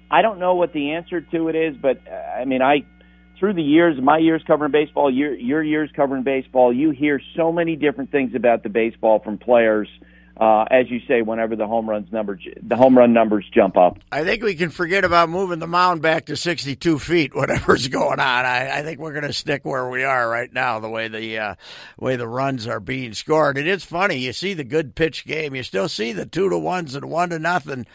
I 0.10 0.22
don't 0.22 0.40
know 0.40 0.56
what 0.56 0.74
the 0.74 0.92
answer 0.92 1.22
to 1.22 1.50
it 1.50 1.56
is, 1.56 1.76
but 1.82 2.02
uh, 2.08 2.40
I 2.40 2.46
mean, 2.46 2.62
I 2.62 2.86
through 3.40 3.54
the 3.54 3.64
years, 3.64 3.96
my 4.02 4.18
years 4.18 4.42
covering 4.48 4.72
baseball, 4.72 5.14
your 5.14 5.34
your 5.36 5.64
years 5.64 5.90
covering 5.96 6.24
baseball, 6.24 6.74
you 6.74 6.92
hear 6.92 7.22
so 7.36 7.52
many 7.52 7.76
different 7.76 8.12
things 8.12 8.32
about 8.36 8.64
the 8.64 8.70
baseball 8.70 9.20
from 9.20 9.38
players 9.38 9.88
uh, 10.02 10.06
as 10.40 10.90
you 10.90 11.00
say, 11.08 11.22
whenever 11.22 11.56
the 11.56 11.68
home 11.68 11.90
runs 11.90 12.12
numbers, 12.12 12.42
the 12.62 12.76
home 12.76 12.98
run 12.98 13.14
numbers 13.14 13.46
jump 13.54 13.78
up. 13.78 13.98
I 14.12 14.24
think 14.24 14.44
we 14.44 14.56
can 14.56 14.70
forget 14.70 15.04
about 15.04 15.30
moving 15.30 15.60
the 15.60 15.68
mound 15.68 16.02
back 16.02 16.26
to 16.28 16.38
62 16.38 17.00
feet. 17.00 17.36
Whatever's 17.40 17.88
going 17.88 18.20
on, 18.20 18.46
I, 18.46 18.80
I 18.80 18.84
think 18.84 19.00
we're 19.00 19.14
going 19.14 19.28
to 19.28 19.34
stick 19.34 19.66
where 19.66 19.90
we 19.90 20.04
are 20.04 20.30
right 20.30 20.52
now. 20.52 20.80
The 20.80 20.90
way 20.90 21.08
the 21.08 21.38
uh, 21.38 21.56
way 22.00 22.16
the 22.16 22.28
runs 22.28 22.68
are 22.68 22.80
being 22.80 23.14
scored, 23.14 23.58
and 23.58 23.68
it 23.68 23.72
is 23.72 23.84
funny. 23.84 24.16
You 24.16 24.34
see 24.34 24.54
the 24.54 24.64
good 24.64 24.96
pitch 24.96 25.26
game. 25.26 25.56
You 25.56 25.64
still 25.64 25.90
see 25.90 26.14
the 26.14 26.26
two 26.26 26.50
to 26.50 26.58
ones 26.58 26.96
and 26.96 27.06
one 27.10 27.30
to 27.30 27.40
nothing. 27.40 27.86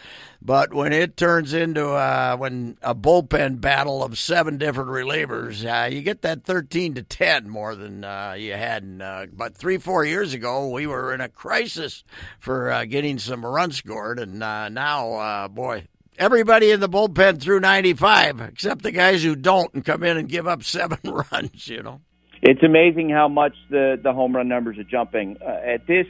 But 0.46 0.74
when 0.74 0.92
it 0.92 1.16
turns 1.16 1.54
into 1.54 1.88
uh, 1.88 2.36
when 2.36 2.76
a 2.82 2.94
bullpen 2.94 3.62
battle 3.62 4.04
of 4.04 4.18
seven 4.18 4.58
different 4.58 4.90
relievers, 4.90 5.64
uh, 5.64 5.88
you 5.88 6.02
get 6.02 6.20
that 6.20 6.44
thirteen 6.44 6.92
to 6.94 7.02
ten 7.02 7.48
more 7.48 7.74
than 7.74 8.04
uh, 8.04 8.34
you 8.38 8.52
had. 8.52 8.82
In, 8.82 9.00
uh, 9.00 9.24
but 9.32 9.56
three, 9.56 9.78
four 9.78 10.04
years 10.04 10.34
ago, 10.34 10.68
we 10.68 10.86
were 10.86 11.14
in 11.14 11.22
a 11.22 11.30
crisis 11.30 12.04
for 12.38 12.70
uh, 12.70 12.84
getting 12.84 13.18
some 13.18 13.44
runs 13.44 13.78
scored, 13.78 14.18
and 14.18 14.42
uh, 14.42 14.68
now, 14.68 15.48
boy, 15.48 15.86
everybody 16.18 16.70
in 16.70 16.80
the 16.80 16.90
bullpen 16.90 17.40
threw 17.40 17.58
ninety-five, 17.58 18.42
except 18.42 18.82
the 18.82 18.92
guys 18.92 19.22
who 19.22 19.34
don't 19.34 19.72
and 19.72 19.82
come 19.82 20.02
in 20.02 20.18
and 20.18 20.28
give 20.28 20.46
up 20.46 20.62
seven 20.62 20.98
runs. 21.04 21.68
You 21.68 21.82
know, 21.82 22.02
it's 22.42 22.62
amazing 22.62 23.08
how 23.08 23.28
much 23.28 23.54
the 23.70 23.98
the 24.02 24.12
home 24.12 24.36
run 24.36 24.48
numbers 24.48 24.76
are 24.76 24.84
jumping 24.84 25.38
at 25.40 25.86
this 25.86 26.06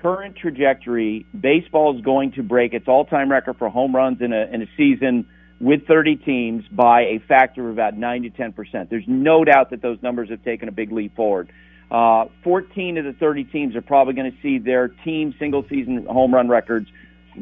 current 0.00 0.36
trajectory, 0.36 1.26
baseball 1.38 1.96
is 1.96 2.04
going 2.04 2.32
to 2.32 2.42
break 2.42 2.74
its 2.74 2.86
all-time 2.88 3.30
record 3.30 3.56
for 3.58 3.68
home 3.68 3.94
runs 3.94 4.20
in 4.20 4.32
a 4.32 4.46
in 4.52 4.62
a 4.62 4.66
season 4.76 5.28
with 5.60 5.86
30 5.86 6.16
teams 6.16 6.64
by 6.70 7.02
a 7.02 7.18
factor 7.26 7.66
of 7.68 7.72
about 7.72 7.96
9 7.96 8.22
to 8.22 8.30
10 8.30 8.52
percent. 8.52 8.90
There's 8.90 9.08
no 9.08 9.44
doubt 9.44 9.70
that 9.70 9.82
those 9.82 9.98
numbers 10.02 10.30
have 10.30 10.42
taken 10.44 10.68
a 10.68 10.72
big 10.72 10.92
leap 10.92 11.16
forward. 11.16 11.50
Uh, 11.90 12.26
14 12.44 12.98
of 12.98 13.04
the 13.06 13.14
30 13.14 13.44
teams 13.44 13.74
are 13.74 13.82
probably 13.82 14.12
going 14.12 14.30
to 14.30 14.36
see 14.42 14.58
their 14.58 14.88
team 14.88 15.34
single-season 15.38 16.04
home 16.04 16.34
run 16.34 16.48
records 16.48 16.86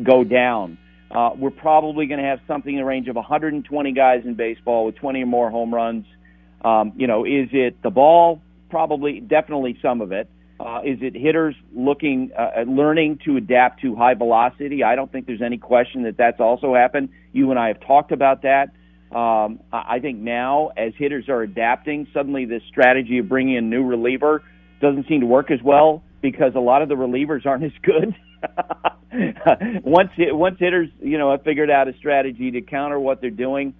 go 0.05 0.23
down. 0.23 0.79
Uh, 1.11 1.31
we're 1.37 1.51
probably 1.51 2.07
going 2.07 2.21
to 2.21 2.27
have 2.27 2.41
something 2.47 2.73
in 2.73 2.79
the 2.79 2.85
range 2.85 3.09
of 3.09 3.17
120 3.17 3.93
guys 3.93 4.23
in 4.25 4.35
baseball 4.35 4.87
with 4.87 4.95
20 4.97 5.23
or 5.23 5.27
more 5.27 5.51
home 5.51 5.75
runs. 5.75 6.07
Um, 6.65 6.93
you 6.97 7.07
know, 7.07 7.25
is 7.25 7.49
it 7.53 7.83
the 7.83 7.91
ball? 7.91 8.41
Probably, 8.71 9.21
definitely 9.21 9.79
some 9.83 10.01
of 10.01 10.13
it. 10.13 10.29
Uh, 10.67 10.81
is 10.85 10.99
it 11.01 11.15
hitters 11.15 11.55
looking, 11.73 12.33
uh, 12.37 12.63
learning 12.67 13.21
to 13.25 13.37
adapt 13.37 13.81
to 13.83 13.95
high 13.95 14.15
velocity? 14.15 14.83
I 14.83 14.97
don't 14.97 15.13
think 15.13 15.25
there's 15.27 15.41
any 15.41 15.59
question 15.59 16.03
that 16.03 16.17
that's 16.17 16.41
also 16.41 16.75
happened. 16.75 17.11
You 17.33 17.53
and 17.53 17.59
I 17.59 17.69
have 17.69 17.79
talked 17.87 18.11
about 18.11 18.43
that. 18.43 18.71
Um, 19.17 19.61
I 19.73 20.01
think 20.01 20.19
now, 20.19 20.73
as 20.77 20.93
hitters 20.99 21.29
are 21.29 21.43
adapting, 21.43 22.09
suddenly 22.13 22.47
this 22.47 22.63
strategy 22.69 23.19
of 23.19 23.29
bringing 23.29 23.57
a 23.57 23.61
new 23.61 23.85
reliever 23.85 24.43
doesn't 24.81 25.07
seem 25.07 25.21
to 25.21 25.27
work 25.27 25.53
as 25.53 25.63
well 25.63 26.03
because 26.21 26.57
a 26.57 26.61
lot 26.61 26.83
of 26.83 26.89
the 26.89 26.97
relievers 26.97 27.47
aren't 27.47 27.63
as 27.63 27.71
good. 27.83 28.17
once 29.85 30.11
once 30.19 30.57
hitters, 30.59 30.89
you 31.01 31.17
know, 31.17 31.31
have 31.31 31.45
figured 31.45 31.71
out 31.71 31.87
a 31.87 31.93
strategy 31.99 32.51
to 32.51 32.61
counter 32.61 32.99
what 32.99 33.21
they're 33.21 33.31
doing, 33.31 33.73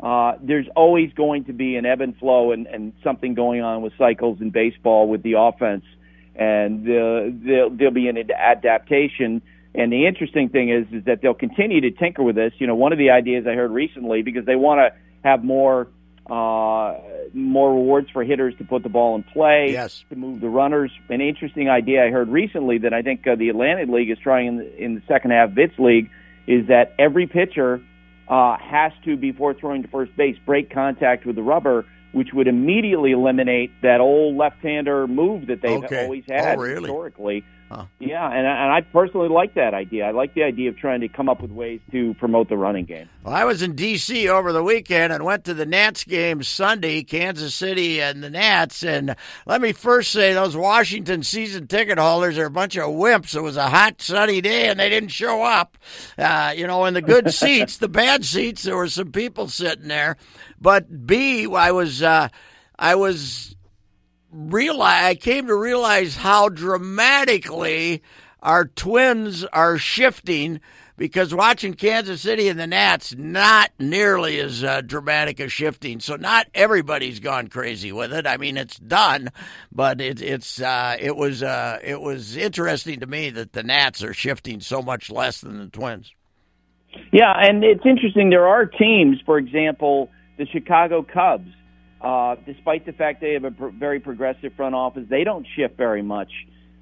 uh, 0.00 0.32
there's 0.42 0.66
always 0.74 1.12
going 1.12 1.44
to 1.44 1.52
be 1.52 1.76
an 1.76 1.86
ebb 1.86 2.00
and 2.00 2.16
flow 2.16 2.50
and, 2.50 2.66
and 2.66 2.94
something 3.04 3.34
going 3.34 3.62
on 3.62 3.80
with 3.80 3.92
cycles 3.96 4.40
in 4.40 4.50
baseball 4.50 5.08
with 5.08 5.22
the 5.22 5.34
offense 5.38 5.84
and 6.34 6.86
uh, 6.86 7.30
there'll, 7.44 7.70
there'll 7.70 7.92
be 7.92 8.08
an 8.08 8.18
adaptation. 8.32 9.42
And 9.74 9.92
the 9.92 10.06
interesting 10.06 10.48
thing 10.48 10.70
is, 10.70 10.86
is 10.92 11.04
that 11.04 11.20
they'll 11.22 11.34
continue 11.34 11.80
to 11.80 11.90
tinker 11.90 12.22
with 12.22 12.36
this. 12.36 12.52
You 12.58 12.66
know, 12.66 12.74
one 12.74 12.92
of 12.92 12.98
the 12.98 13.10
ideas 13.10 13.46
I 13.46 13.54
heard 13.54 13.70
recently 13.70 14.22
because 14.22 14.44
they 14.44 14.56
want 14.56 14.80
to 14.80 14.98
have 15.24 15.44
more 15.44 15.88
uh, 16.30 16.98
more 17.34 17.74
rewards 17.74 18.08
for 18.10 18.22
hitters 18.22 18.54
to 18.58 18.64
put 18.64 18.82
the 18.82 18.88
ball 18.88 19.16
in 19.16 19.24
play, 19.24 19.70
yes. 19.72 20.04
to 20.08 20.16
move 20.16 20.40
the 20.40 20.48
runners. 20.48 20.92
An 21.08 21.20
interesting 21.20 21.68
idea 21.68 22.04
I 22.04 22.10
heard 22.10 22.28
recently 22.28 22.78
that 22.78 22.94
I 22.94 23.02
think 23.02 23.26
uh, 23.26 23.34
the 23.34 23.48
Atlantic 23.48 23.88
League 23.88 24.10
is 24.10 24.18
trying 24.22 24.46
in 24.46 24.56
the, 24.58 24.76
in 24.84 24.94
the 24.94 25.02
second 25.08 25.32
half 25.32 25.50
of 25.50 25.58
its 25.58 25.76
league 25.78 26.10
is 26.46 26.68
that 26.68 26.94
every 26.98 27.26
pitcher 27.26 27.82
uh, 28.28 28.56
has 28.58 28.92
to, 29.04 29.16
before 29.16 29.52
throwing 29.54 29.82
to 29.82 29.88
first 29.88 30.16
base, 30.16 30.36
break 30.46 30.70
contact 30.72 31.26
with 31.26 31.36
the 31.36 31.42
rubber 31.42 31.84
which 32.12 32.32
would 32.32 32.46
immediately 32.46 33.12
eliminate 33.12 33.72
that 33.82 34.00
old 34.00 34.36
left-hander 34.36 35.06
move 35.06 35.46
that 35.46 35.62
they've 35.62 35.84
okay. 35.84 36.04
always 36.04 36.24
oh, 36.30 36.34
had 36.34 36.58
oh, 36.58 36.60
really? 36.60 36.82
historically. 36.82 37.44
Huh. 37.72 37.86
Yeah, 38.00 38.26
and, 38.26 38.46
and 38.46 38.70
I 38.70 38.82
personally 38.82 39.30
like 39.30 39.54
that 39.54 39.72
idea. 39.72 40.04
I 40.04 40.10
like 40.10 40.34
the 40.34 40.42
idea 40.42 40.68
of 40.68 40.76
trying 40.76 41.00
to 41.00 41.08
come 41.08 41.30
up 41.30 41.40
with 41.40 41.50
ways 41.50 41.80
to 41.90 42.12
promote 42.14 42.50
the 42.50 42.56
running 42.58 42.84
game. 42.84 43.08
Well, 43.24 43.34
I 43.34 43.44
was 43.44 43.62
in 43.62 43.74
D.C. 43.74 44.28
over 44.28 44.52
the 44.52 44.62
weekend 44.62 45.10
and 45.10 45.24
went 45.24 45.44
to 45.44 45.54
the 45.54 45.64
Nats 45.64 46.04
game 46.04 46.42
Sunday, 46.42 47.02
Kansas 47.02 47.54
City 47.54 48.02
and 48.02 48.22
the 48.22 48.28
Nats. 48.28 48.82
And 48.82 49.16
let 49.46 49.62
me 49.62 49.72
first 49.72 50.12
say, 50.12 50.34
those 50.34 50.54
Washington 50.54 51.22
season 51.22 51.66
ticket 51.66 51.96
holders 51.98 52.36
are 52.36 52.44
a 52.44 52.50
bunch 52.50 52.76
of 52.76 52.90
wimps. 52.90 53.34
It 53.34 53.40
was 53.40 53.56
a 53.56 53.70
hot, 53.70 54.02
sunny 54.02 54.42
day 54.42 54.68
and 54.68 54.78
they 54.78 54.90
didn't 54.90 55.08
show 55.08 55.42
up. 55.42 55.78
Uh, 56.18 56.52
you 56.54 56.66
know, 56.66 56.84
in 56.84 56.92
the 56.92 57.00
good 57.00 57.32
seats, 57.34 57.78
the 57.78 57.88
bad 57.88 58.22
seats, 58.26 58.64
there 58.64 58.76
were 58.76 58.88
some 58.88 59.12
people 59.12 59.48
sitting 59.48 59.88
there. 59.88 60.18
But 60.60 61.06
B, 61.06 61.46
I 61.50 61.72
was, 61.72 62.02
uh, 62.02 62.28
I 62.78 62.96
was 62.96 63.56
realize 64.32 65.04
I 65.04 65.14
came 65.14 65.46
to 65.46 65.54
realize 65.54 66.16
how 66.16 66.48
dramatically 66.48 68.02
our 68.42 68.64
twins 68.64 69.44
are 69.44 69.78
shifting 69.78 70.60
because 70.96 71.34
watching 71.34 71.74
Kansas 71.74 72.20
City 72.20 72.48
and 72.48 72.58
the 72.58 72.66
Nats 72.66 73.14
not 73.16 73.70
nearly 73.78 74.38
as 74.38 74.62
uh, 74.62 74.80
dramatic 74.82 75.40
a 75.40 75.48
shifting. 75.48 76.00
So 76.00 76.16
not 76.16 76.48
everybody's 76.54 77.20
gone 77.20 77.48
crazy 77.48 77.92
with 77.92 78.12
it. 78.12 78.26
I 78.26 78.36
mean, 78.36 78.56
it's 78.56 78.78
done, 78.78 79.30
but 79.70 80.00
it, 80.00 80.20
it's 80.20 80.60
uh, 80.60 80.96
it 81.00 81.16
was 81.16 81.42
uh, 81.42 81.78
it 81.82 82.00
was 82.00 82.36
interesting 82.36 83.00
to 83.00 83.06
me 83.06 83.30
that 83.30 83.52
the 83.52 83.62
Nats 83.62 84.02
are 84.02 84.14
shifting 84.14 84.60
so 84.60 84.82
much 84.82 85.10
less 85.10 85.40
than 85.40 85.58
the 85.58 85.68
Twins. 85.68 86.12
Yeah, 87.10 87.32
and 87.36 87.64
it's 87.64 87.86
interesting. 87.86 88.30
There 88.30 88.46
are 88.46 88.66
teams, 88.66 89.18
for 89.24 89.38
example, 89.38 90.10
the 90.36 90.46
Chicago 90.46 91.02
Cubs 91.02 91.48
uh, 92.02 92.36
despite 92.46 92.84
the 92.84 92.92
fact 92.92 93.20
they 93.20 93.34
have 93.34 93.44
a 93.44 93.50
pr- 93.50 93.68
very 93.68 94.00
progressive 94.00 94.52
front 94.54 94.74
office, 94.74 95.04
they 95.08 95.24
don't 95.24 95.46
shift 95.56 95.76
very 95.76 96.02
much. 96.02 96.30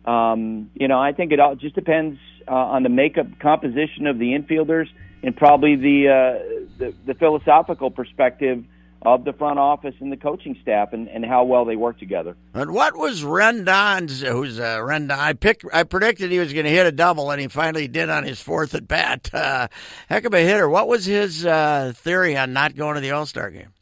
Um, 0.05 0.71
you 0.75 0.89
know, 0.89 0.99
I 0.99 1.13
think 1.13 1.33
it 1.33 1.41
all 1.41 1.55
just 1.55 1.75
depends 1.75 2.19
uh, 2.49 2.55
on 2.55 2.83
the 2.83 2.89
makeup 2.89 3.27
composition 3.39 4.07
of 4.07 4.19
the 4.19 4.33
infielders 4.33 4.87
and 5.23 5.37
probably 5.37 5.77
the, 5.77 6.09
uh, 6.09 6.67
the 6.79 6.95
the 7.05 7.15
philosophical 7.15 7.91
perspective 7.91 8.65
of 9.03 9.25
the 9.25 9.33
front 9.33 9.59
office 9.59 9.95
and 10.01 10.13
the 10.13 10.17
coaching 10.17 10.59
staff 10.63 10.93
and, 10.93 11.09
and 11.09 11.25
how 11.25 11.45
well 11.45 11.65
they 11.65 11.77
work 11.77 11.99
together. 11.99 12.37
And 12.53 12.73
what 12.73 12.97
was 12.97 13.23
Rendon's? 13.23 14.21
Who's 14.21 14.59
uh, 14.59 14.79
Rendon? 14.79 15.19
I 15.19 15.33
picked. 15.33 15.65
I 15.73 15.85
predicted 15.85 16.31
he 16.31 16.39
was 16.39 16.53
going 16.53 16.65
to 16.65 16.71
hit 16.71 16.87
a 16.87 16.93
double, 16.93 17.31
and 17.31 17.41
he 17.41 17.49
finally 17.49 17.89
did 17.89 18.11
on 18.11 18.25
his 18.25 18.41
fourth 18.41 18.75
at 18.75 18.89
bat. 18.89 19.31
Uh, 19.33 19.69
heck 20.09 20.25
of 20.25 20.35
a 20.35 20.41
hitter. 20.41 20.69
What 20.69 20.89
was 20.89 21.05
his 21.05 21.45
uh, 21.47 21.93
theory 21.95 22.37
on 22.37 22.53
not 22.53 22.75
going 22.75 22.95
to 22.95 23.01
the 23.01 23.11
All 23.11 23.27
Star 23.27 23.51
game? 23.51 23.73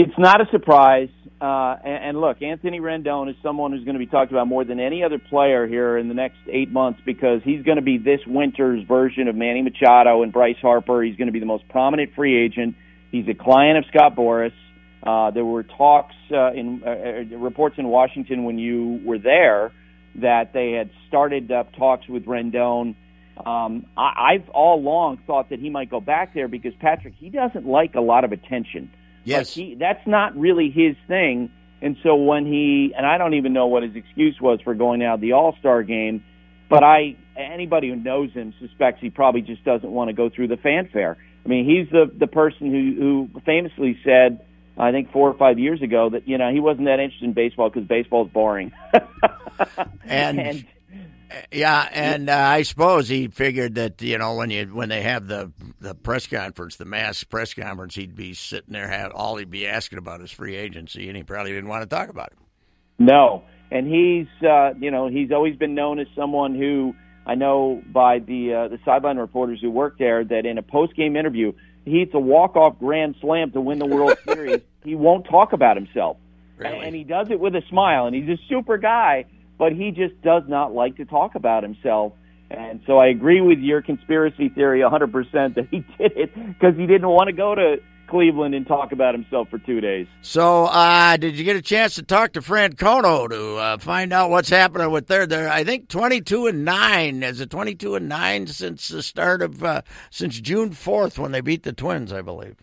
It's 0.00 0.18
not 0.18 0.40
a 0.40 0.46
surprise. 0.50 1.10
Uh, 1.42 1.76
and, 1.84 2.04
and 2.04 2.20
look, 2.20 2.40
Anthony 2.40 2.80
Rendon 2.80 3.28
is 3.28 3.36
someone 3.42 3.72
who's 3.72 3.84
going 3.84 3.96
to 3.96 3.98
be 3.98 4.06
talked 4.06 4.30
about 4.32 4.46
more 4.46 4.64
than 4.64 4.80
any 4.80 5.04
other 5.04 5.18
player 5.18 5.66
here 5.66 5.98
in 5.98 6.08
the 6.08 6.14
next 6.14 6.38
eight 6.50 6.70
months 6.70 7.00
because 7.04 7.42
he's 7.44 7.62
going 7.64 7.76
to 7.76 7.82
be 7.82 7.98
this 7.98 8.20
winter's 8.26 8.82
version 8.88 9.28
of 9.28 9.36
Manny 9.36 9.60
Machado 9.60 10.22
and 10.22 10.32
Bryce 10.32 10.56
Harper. 10.62 11.02
He's 11.02 11.16
going 11.16 11.26
to 11.26 11.32
be 11.32 11.38
the 11.40 11.46
most 11.46 11.68
prominent 11.68 12.14
free 12.16 12.42
agent. 12.42 12.76
He's 13.10 13.26
a 13.28 13.34
client 13.34 13.76
of 13.76 13.84
Scott 13.94 14.16
Boras. 14.16 14.52
Uh, 15.02 15.32
there 15.32 15.44
were 15.44 15.64
talks 15.64 16.14
uh, 16.32 16.52
in 16.52 16.82
uh, 16.84 16.90
uh 16.90 17.38
reports 17.38 17.76
in 17.78 17.88
Washington 17.88 18.44
when 18.44 18.58
you 18.58 19.00
were 19.04 19.18
there 19.18 19.72
that 20.16 20.52
they 20.54 20.72
had 20.72 20.90
started 21.08 21.50
up 21.52 21.74
talks 21.76 22.08
with 22.08 22.24
Rendon 22.24 22.94
Um, 23.36 23.86
I, 23.98 24.34
I've 24.34 24.48
all 24.50 24.78
along 24.78 25.20
thought 25.26 25.50
that 25.50 25.58
he 25.58 25.68
might 25.68 25.90
go 25.90 26.00
back 26.00 26.32
there 26.32 26.48
because 26.48 26.72
Patrick 26.80 27.14
he 27.18 27.28
doesn't 27.28 27.66
like 27.66 27.94
a 27.94 28.00
lot 28.00 28.24
of 28.24 28.32
attention. 28.32 28.90
Yes, 29.24 29.56
like 29.56 29.66
he, 29.66 29.74
that's 29.74 30.06
not 30.06 30.36
really 30.36 30.70
his 30.70 30.96
thing. 31.08 31.50
And 31.82 31.96
so 32.02 32.14
when 32.14 32.46
he 32.46 32.92
and 32.96 33.06
I 33.06 33.18
don't 33.18 33.34
even 33.34 33.52
know 33.52 33.66
what 33.66 33.82
his 33.82 33.94
excuse 33.96 34.40
was 34.40 34.60
for 34.62 34.74
going 34.74 35.02
out 35.02 35.20
the 35.20 35.32
All 35.32 35.56
Star 35.60 35.82
game, 35.82 36.22
but 36.68 36.82
I 36.82 37.16
anybody 37.36 37.88
who 37.88 37.96
knows 37.96 38.32
him 38.32 38.52
suspects 38.60 39.00
he 39.00 39.10
probably 39.10 39.42
just 39.42 39.64
doesn't 39.64 39.90
want 39.90 40.08
to 40.08 40.12
go 40.12 40.28
through 40.28 40.48
the 40.48 40.56
fanfare. 40.56 41.16
I 41.44 41.48
mean, 41.48 41.64
he's 41.64 41.90
the 41.90 42.10
the 42.14 42.26
person 42.26 42.70
who 42.70 43.28
who 43.32 43.40
famously 43.46 43.98
said, 44.04 44.44
I 44.76 44.92
think 44.92 45.10
four 45.12 45.30
or 45.30 45.34
five 45.34 45.58
years 45.58 45.80
ago, 45.80 46.10
that 46.10 46.28
you 46.28 46.36
know 46.36 46.52
he 46.52 46.60
wasn't 46.60 46.86
that 46.86 47.00
interested 47.00 47.24
in 47.24 47.32
baseball 47.32 47.70
because 47.70 47.88
baseball's 47.88 48.30
boring. 48.30 48.72
and, 50.04 50.38
and 50.38 50.66
yeah, 51.52 51.88
and 51.92 52.28
uh, 52.28 52.36
I 52.36 52.62
suppose 52.62 53.08
he 53.08 53.28
figured 53.28 53.76
that 53.76 54.00
you 54.02 54.18
know 54.18 54.34
when 54.34 54.50
you 54.50 54.66
when 54.66 54.88
they 54.88 55.02
have 55.02 55.26
the 55.26 55.52
the 55.80 55.94
press 55.94 56.26
conference, 56.26 56.76
the 56.76 56.84
mass 56.84 57.22
press 57.24 57.54
conference, 57.54 57.94
he'd 57.94 58.14
be 58.14 58.34
sitting 58.34 58.72
there, 58.72 58.88
have 58.88 59.12
all 59.12 59.36
he'd 59.36 59.50
be 59.50 59.66
asking 59.66 59.98
about 59.98 60.20
is 60.20 60.30
free 60.30 60.56
agency, 60.56 61.08
and 61.08 61.16
he 61.16 61.22
probably 61.22 61.52
didn't 61.52 61.68
want 61.68 61.82
to 61.82 61.88
talk 61.88 62.08
about 62.08 62.28
it. 62.28 62.38
No, 62.98 63.44
and 63.70 63.86
he's 63.86 64.26
uh, 64.46 64.74
you 64.78 64.90
know 64.90 65.08
he's 65.08 65.30
always 65.32 65.56
been 65.56 65.74
known 65.74 65.98
as 65.98 66.06
someone 66.16 66.54
who 66.54 66.94
I 67.26 67.34
know 67.34 67.82
by 67.92 68.18
the 68.18 68.54
uh, 68.54 68.68
the 68.68 68.78
sideline 68.84 69.18
reporters 69.18 69.60
who 69.60 69.70
work 69.70 69.98
there 69.98 70.24
that 70.24 70.46
in 70.46 70.58
a 70.58 70.62
post 70.62 70.96
game 70.96 71.16
interview 71.16 71.52
he 71.84 72.00
hits 72.00 72.12
a 72.14 72.20
walk 72.20 72.56
off 72.56 72.78
grand 72.78 73.16
slam 73.20 73.52
to 73.52 73.60
win 73.60 73.78
the 73.78 73.86
World 73.86 74.16
Series. 74.28 74.60
He 74.84 74.94
won't 74.94 75.26
talk 75.26 75.52
about 75.52 75.76
himself, 75.76 76.16
really? 76.56 76.78
and 76.78 76.94
he 76.94 77.04
does 77.04 77.30
it 77.30 77.40
with 77.40 77.54
a 77.54 77.62
smile, 77.68 78.06
and 78.06 78.14
he's 78.14 78.28
a 78.28 78.40
super 78.48 78.78
guy 78.78 79.26
but 79.60 79.74
he 79.74 79.90
just 79.90 80.20
does 80.22 80.42
not 80.48 80.72
like 80.72 80.96
to 80.96 81.04
talk 81.04 81.34
about 81.34 81.62
himself. 81.62 82.14
And 82.50 82.80
so 82.86 82.96
I 82.96 83.08
agree 83.08 83.42
with 83.42 83.58
your 83.58 83.82
conspiracy 83.82 84.48
theory 84.48 84.80
100% 84.80 85.54
that 85.54 85.68
he 85.70 85.80
did 85.98 86.12
it 86.16 86.34
because 86.34 86.74
he 86.76 86.86
didn't 86.86 87.10
want 87.10 87.28
to 87.28 87.34
go 87.34 87.54
to 87.54 87.76
Cleveland 88.08 88.54
and 88.54 88.66
talk 88.66 88.90
about 88.90 89.14
himself 89.14 89.48
for 89.50 89.58
two 89.58 89.82
days. 89.82 90.06
So, 90.22 90.64
uh, 90.64 91.18
did 91.18 91.38
you 91.38 91.44
get 91.44 91.56
a 91.56 91.62
chance 91.62 91.94
to 91.96 92.02
talk 92.02 92.32
to 92.32 92.40
Francona 92.40 93.28
to 93.28 93.56
uh, 93.56 93.78
find 93.78 94.14
out 94.14 94.30
what's 94.30 94.48
happening 94.48 94.90
with 94.90 95.06
their? 95.06 95.26
Their 95.26 95.48
I 95.48 95.62
think 95.62 95.88
twenty 95.88 96.20
two 96.20 96.48
and 96.48 96.64
nine. 96.64 97.22
Is 97.22 97.40
it 97.40 97.50
twenty 97.50 97.76
two 97.76 97.94
and 97.94 98.08
nine 98.08 98.48
since 98.48 98.88
the 98.88 99.04
start 99.04 99.42
of 99.42 99.62
uh, 99.62 99.82
since 100.10 100.40
June 100.40 100.72
fourth 100.72 101.20
when 101.20 101.30
they 101.30 101.40
beat 101.40 101.62
the 101.62 101.72
Twins, 101.72 102.12
I 102.12 102.22
believe. 102.22 102.56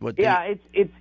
With 0.00 0.18
yeah, 0.18 0.46
the, 0.46 0.52
it's 0.52 0.62
it's 0.72 0.94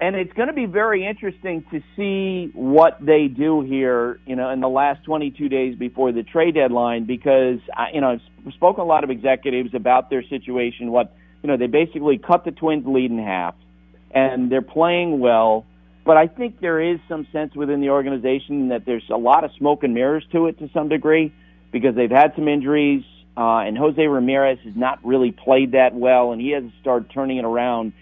and 0.00 0.14
it's 0.14 0.32
going 0.34 0.48
to 0.48 0.54
be 0.54 0.66
very 0.66 1.06
interesting 1.06 1.64
to 1.70 1.80
see 1.96 2.50
what 2.54 2.98
they 3.00 3.28
do 3.28 3.62
here, 3.62 4.20
you 4.26 4.36
know, 4.36 4.50
in 4.50 4.60
the 4.60 4.68
last 4.68 5.04
22 5.04 5.48
days 5.48 5.74
before 5.74 6.12
the 6.12 6.22
trade 6.22 6.54
deadline, 6.54 7.04
because 7.06 7.60
I, 7.74 7.92
you 7.94 8.00
know 8.02 8.18
I've 8.46 8.52
spoken 8.54 8.82
a 8.82 8.86
lot 8.86 9.04
of 9.04 9.10
executives 9.10 9.70
about 9.74 10.10
their 10.10 10.22
situation. 10.22 10.90
What 10.90 11.14
you 11.42 11.48
know, 11.48 11.56
they 11.56 11.66
basically 11.66 12.18
cut 12.18 12.44
the 12.44 12.50
Twins' 12.50 12.84
lead 12.86 13.10
in 13.10 13.18
half, 13.18 13.54
and 14.10 14.50
they're 14.50 14.62
playing 14.62 15.18
well. 15.18 15.64
But 16.04 16.16
I 16.16 16.26
think 16.26 16.60
there 16.60 16.80
is 16.80 17.00
some 17.08 17.26
sense 17.32 17.54
within 17.56 17.80
the 17.80 17.90
organization 17.90 18.68
that 18.68 18.84
there's 18.84 19.08
a 19.10 19.16
lot 19.16 19.44
of 19.44 19.50
smoke 19.58 19.82
and 19.82 19.94
mirrors 19.94 20.24
to 20.32 20.46
it 20.46 20.58
to 20.58 20.68
some 20.74 20.88
degree, 20.88 21.32
because 21.72 21.94
they've 21.94 22.10
had 22.10 22.32
some 22.36 22.48
injuries, 22.48 23.02
uh, 23.36 23.60
and 23.60 23.78
Jose 23.78 24.06
Ramirez 24.06 24.58
has 24.64 24.76
not 24.76 25.04
really 25.04 25.32
played 25.32 25.72
that 25.72 25.94
well, 25.94 26.32
and 26.32 26.40
he 26.40 26.50
hasn't 26.50 26.74
started 26.80 27.10
turning 27.10 27.38
it 27.38 27.44
around 27.44 27.92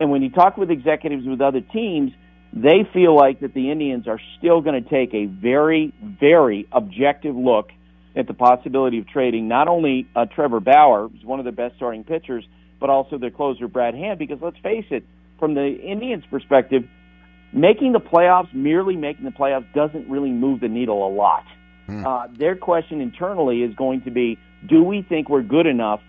and 0.00 0.10
when 0.10 0.22
you 0.22 0.30
talk 0.30 0.56
with 0.56 0.70
executives 0.70 1.26
with 1.26 1.40
other 1.40 1.60
teams, 1.60 2.12
they 2.52 2.88
feel 2.92 3.16
like 3.16 3.40
that 3.40 3.54
the 3.54 3.70
Indians 3.70 4.06
are 4.06 4.20
still 4.38 4.60
going 4.60 4.82
to 4.82 4.88
take 4.88 5.12
a 5.14 5.26
very, 5.26 5.92
very 6.20 6.68
objective 6.72 7.34
look 7.34 7.70
at 8.16 8.28
the 8.28 8.34
possibility 8.34 8.98
of 8.98 9.08
trading 9.08 9.48
not 9.48 9.66
only 9.66 10.06
uh, 10.14 10.26
Trevor 10.26 10.60
Bauer, 10.60 11.08
who's 11.08 11.24
one 11.24 11.40
of 11.40 11.44
their 11.44 11.52
best 11.52 11.76
starting 11.76 12.04
pitchers, 12.04 12.44
but 12.80 12.90
also 12.90 13.18
their 13.18 13.30
closer 13.30 13.66
Brad 13.66 13.94
Hand. 13.94 14.18
Because 14.18 14.38
let's 14.40 14.58
face 14.58 14.84
it, 14.90 15.04
from 15.40 15.54
the 15.54 15.66
Indians' 15.66 16.24
perspective, 16.30 16.84
making 17.52 17.92
the 17.92 18.00
playoffs, 18.00 18.52
merely 18.54 18.94
making 18.94 19.24
the 19.24 19.32
playoffs, 19.32 19.72
doesn't 19.74 20.08
really 20.08 20.30
move 20.30 20.60
the 20.60 20.68
needle 20.68 21.06
a 21.06 21.10
lot. 21.12 21.44
Hmm. 21.86 22.06
Uh, 22.06 22.26
their 22.38 22.54
question 22.54 23.00
internally 23.00 23.62
is 23.62 23.74
going 23.74 24.02
to 24.02 24.10
be: 24.10 24.38
Do 24.66 24.82
we 24.84 25.02
think 25.02 25.28
we're 25.28 25.42
good 25.42 25.66
enough 25.66 26.00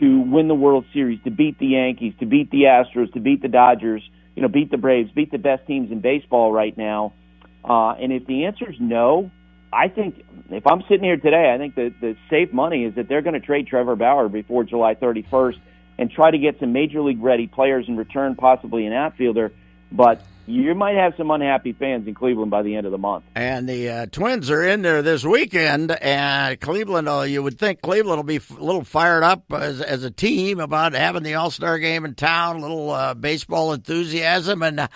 to 0.00 0.20
win 0.20 0.48
the 0.48 0.54
World 0.54 0.84
Series, 0.92 1.22
to 1.24 1.30
beat 1.30 1.58
the 1.58 1.68
Yankees, 1.68 2.14
to 2.20 2.26
beat 2.26 2.50
the 2.50 2.62
Astros, 2.62 3.12
to 3.14 3.20
beat 3.20 3.42
the 3.42 3.48
Dodgers, 3.48 4.02
you 4.36 4.42
know, 4.42 4.48
beat 4.48 4.70
the 4.70 4.76
Braves, 4.76 5.10
beat 5.12 5.30
the 5.30 5.38
best 5.38 5.66
teams 5.66 5.90
in 5.90 6.00
baseball 6.00 6.52
right 6.52 6.76
now. 6.76 7.12
Uh, 7.64 7.90
and 7.92 8.12
if 8.12 8.26
the 8.26 8.44
answer 8.44 8.70
is 8.70 8.76
no, 8.78 9.30
I 9.72 9.88
think 9.88 10.24
if 10.50 10.66
I'm 10.66 10.82
sitting 10.82 11.04
here 11.04 11.16
today, 11.16 11.52
I 11.52 11.58
think 11.58 11.74
the 11.74 11.92
the 12.00 12.16
safe 12.30 12.52
money 12.52 12.84
is 12.84 12.94
that 12.94 13.08
they're 13.08 13.22
going 13.22 13.38
to 13.38 13.44
trade 13.44 13.66
Trevor 13.66 13.96
Bauer 13.96 14.28
before 14.28 14.64
July 14.64 14.94
31st 14.94 15.58
and 15.98 16.10
try 16.10 16.30
to 16.30 16.38
get 16.38 16.60
some 16.60 16.72
major 16.72 17.02
league 17.02 17.22
ready 17.22 17.46
players 17.46 17.86
in 17.88 17.96
return, 17.96 18.36
possibly 18.36 18.86
an 18.86 18.92
outfielder. 18.92 19.52
But 19.90 20.22
you 20.48 20.74
might 20.74 20.96
have 20.96 21.12
some 21.16 21.30
unhappy 21.30 21.72
fans 21.74 22.08
in 22.08 22.14
Cleveland 22.14 22.50
by 22.50 22.62
the 22.62 22.74
end 22.74 22.86
of 22.86 22.92
the 22.92 22.98
month. 22.98 23.24
And 23.34 23.68
the 23.68 23.88
uh, 23.90 24.06
Twins 24.06 24.50
are 24.50 24.62
in 24.62 24.80
there 24.82 25.02
this 25.02 25.24
weekend, 25.24 25.90
and 25.90 26.58
Cleveland. 26.58 27.08
Uh, 27.08 27.20
you 27.22 27.42
would 27.42 27.58
think 27.58 27.82
Cleveland 27.82 28.16
will 28.18 28.24
be 28.24 28.38
a 28.38 28.62
little 28.62 28.84
fired 28.84 29.22
up 29.22 29.44
as, 29.52 29.82
as 29.82 30.04
a 30.04 30.10
team 30.10 30.58
about 30.58 30.94
having 30.94 31.22
the 31.22 31.34
All 31.34 31.50
Star 31.50 31.78
game 31.78 32.04
in 32.04 32.14
town. 32.14 32.56
A 32.56 32.60
little 32.60 32.90
uh, 32.90 33.14
baseball 33.14 33.72
enthusiasm, 33.72 34.62
and 34.62 34.80
uh, 34.80 34.88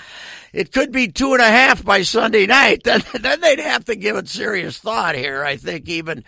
it 0.53 0.73
could 0.73 0.91
be 0.91 1.09
two 1.09 1.35
and 1.35 1.43
a 1.43 1.47
half 1.47 1.85
by 1.85 2.03
Sunday 2.03 2.47
night. 2.47 2.83
Then, 2.93 3.03
then 3.21 3.41
they'd 3.41 3.61
have 3.61 3.85
to 3.87 3.95
give 3.95 4.17
it 4.17 4.29
serious 4.29 4.79
thought 4.79 5.15
here. 5.15 5.45
I 5.45 5.57
think 5.57 5.89
even. 5.89 6.25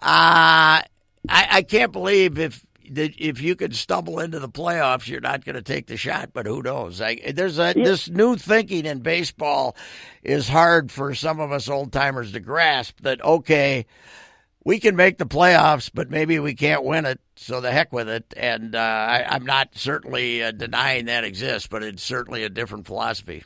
Uh, 0.00 0.82
I, 1.28 1.46
I 1.50 1.62
can't 1.62 1.92
believe 1.92 2.38
if 2.38 2.64
that 2.94 3.14
if 3.18 3.40
you 3.40 3.56
could 3.56 3.74
stumble 3.74 4.20
into 4.20 4.38
the 4.38 4.48
playoffs, 4.48 5.08
you're 5.08 5.20
not 5.20 5.44
going 5.44 5.54
to 5.54 5.62
take 5.62 5.86
the 5.86 5.96
shot. 5.96 6.30
But 6.32 6.46
who 6.46 6.62
knows? 6.62 7.00
I, 7.00 7.32
there's 7.34 7.58
a, 7.58 7.74
yeah. 7.76 7.84
this 7.84 8.08
new 8.08 8.36
thinking 8.36 8.86
in 8.86 9.00
baseball 9.00 9.76
is 10.22 10.48
hard 10.48 10.90
for 10.90 11.14
some 11.14 11.40
of 11.40 11.52
us 11.52 11.68
old 11.68 11.92
timers 11.92 12.32
to 12.32 12.40
grasp. 12.40 13.00
That 13.02 13.22
okay, 13.24 13.86
we 14.64 14.78
can 14.78 14.96
make 14.96 15.18
the 15.18 15.26
playoffs, 15.26 15.90
but 15.92 16.10
maybe 16.10 16.38
we 16.38 16.54
can't 16.54 16.84
win 16.84 17.06
it. 17.06 17.20
So 17.36 17.60
the 17.60 17.72
heck 17.72 17.92
with 17.92 18.08
it. 18.08 18.32
And 18.36 18.74
uh, 18.74 18.78
I, 18.78 19.36
am 19.36 19.44
not 19.44 19.70
certainly 19.74 20.42
uh, 20.42 20.52
denying 20.52 21.06
that 21.06 21.24
exists, 21.24 21.66
but 21.68 21.82
it's 21.82 22.02
certainly 22.02 22.44
a 22.44 22.48
different 22.48 22.86
philosophy. 22.86 23.42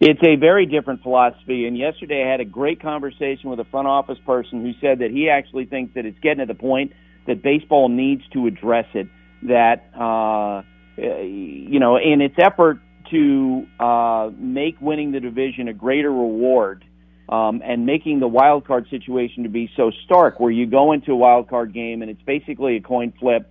It's 0.00 0.22
a 0.24 0.36
very 0.36 0.66
different 0.66 1.02
philosophy. 1.02 1.66
And 1.66 1.76
yesterday 1.76 2.24
I 2.26 2.30
had 2.30 2.40
a 2.40 2.44
great 2.44 2.82
conversation 2.82 3.50
with 3.50 3.60
a 3.60 3.64
front 3.64 3.86
office 3.86 4.18
person 4.26 4.62
who 4.62 4.72
said 4.80 4.98
that 5.00 5.10
he 5.10 5.28
actually 5.28 5.66
thinks 5.66 5.94
that 5.94 6.06
it's 6.06 6.18
getting 6.20 6.38
to 6.38 6.52
the 6.52 6.58
point 6.58 6.92
that 7.26 7.42
baseball 7.42 7.88
needs 7.88 8.22
to 8.32 8.46
address 8.46 8.86
it. 8.94 9.08
That 9.42 9.90
uh, 9.98 10.62
you 10.96 11.80
know, 11.80 11.96
in 11.96 12.20
its 12.20 12.36
effort 12.38 12.78
to 13.10 13.66
uh, 13.78 14.30
make 14.36 14.80
winning 14.80 15.12
the 15.12 15.20
division 15.20 15.68
a 15.68 15.74
greater 15.74 16.10
reward. 16.10 16.84
Um, 17.28 17.62
and 17.64 17.86
making 17.86 18.20
the 18.20 18.28
wild 18.28 18.66
card 18.66 18.88
situation 18.90 19.44
to 19.44 19.48
be 19.48 19.70
so 19.74 19.90
stark, 20.04 20.38
where 20.38 20.50
you 20.50 20.66
go 20.66 20.92
into 20.92 21.12
a 21.12 21.16
wild 21.16 21.48
card 21.48 21.72
game 21.72 22.02
and 22.02 22.10
it's 22.10 22.20
basically 22.20 22.76
a 22.76 22.80
coin 22.82 23.14
flip. 23.18 23.50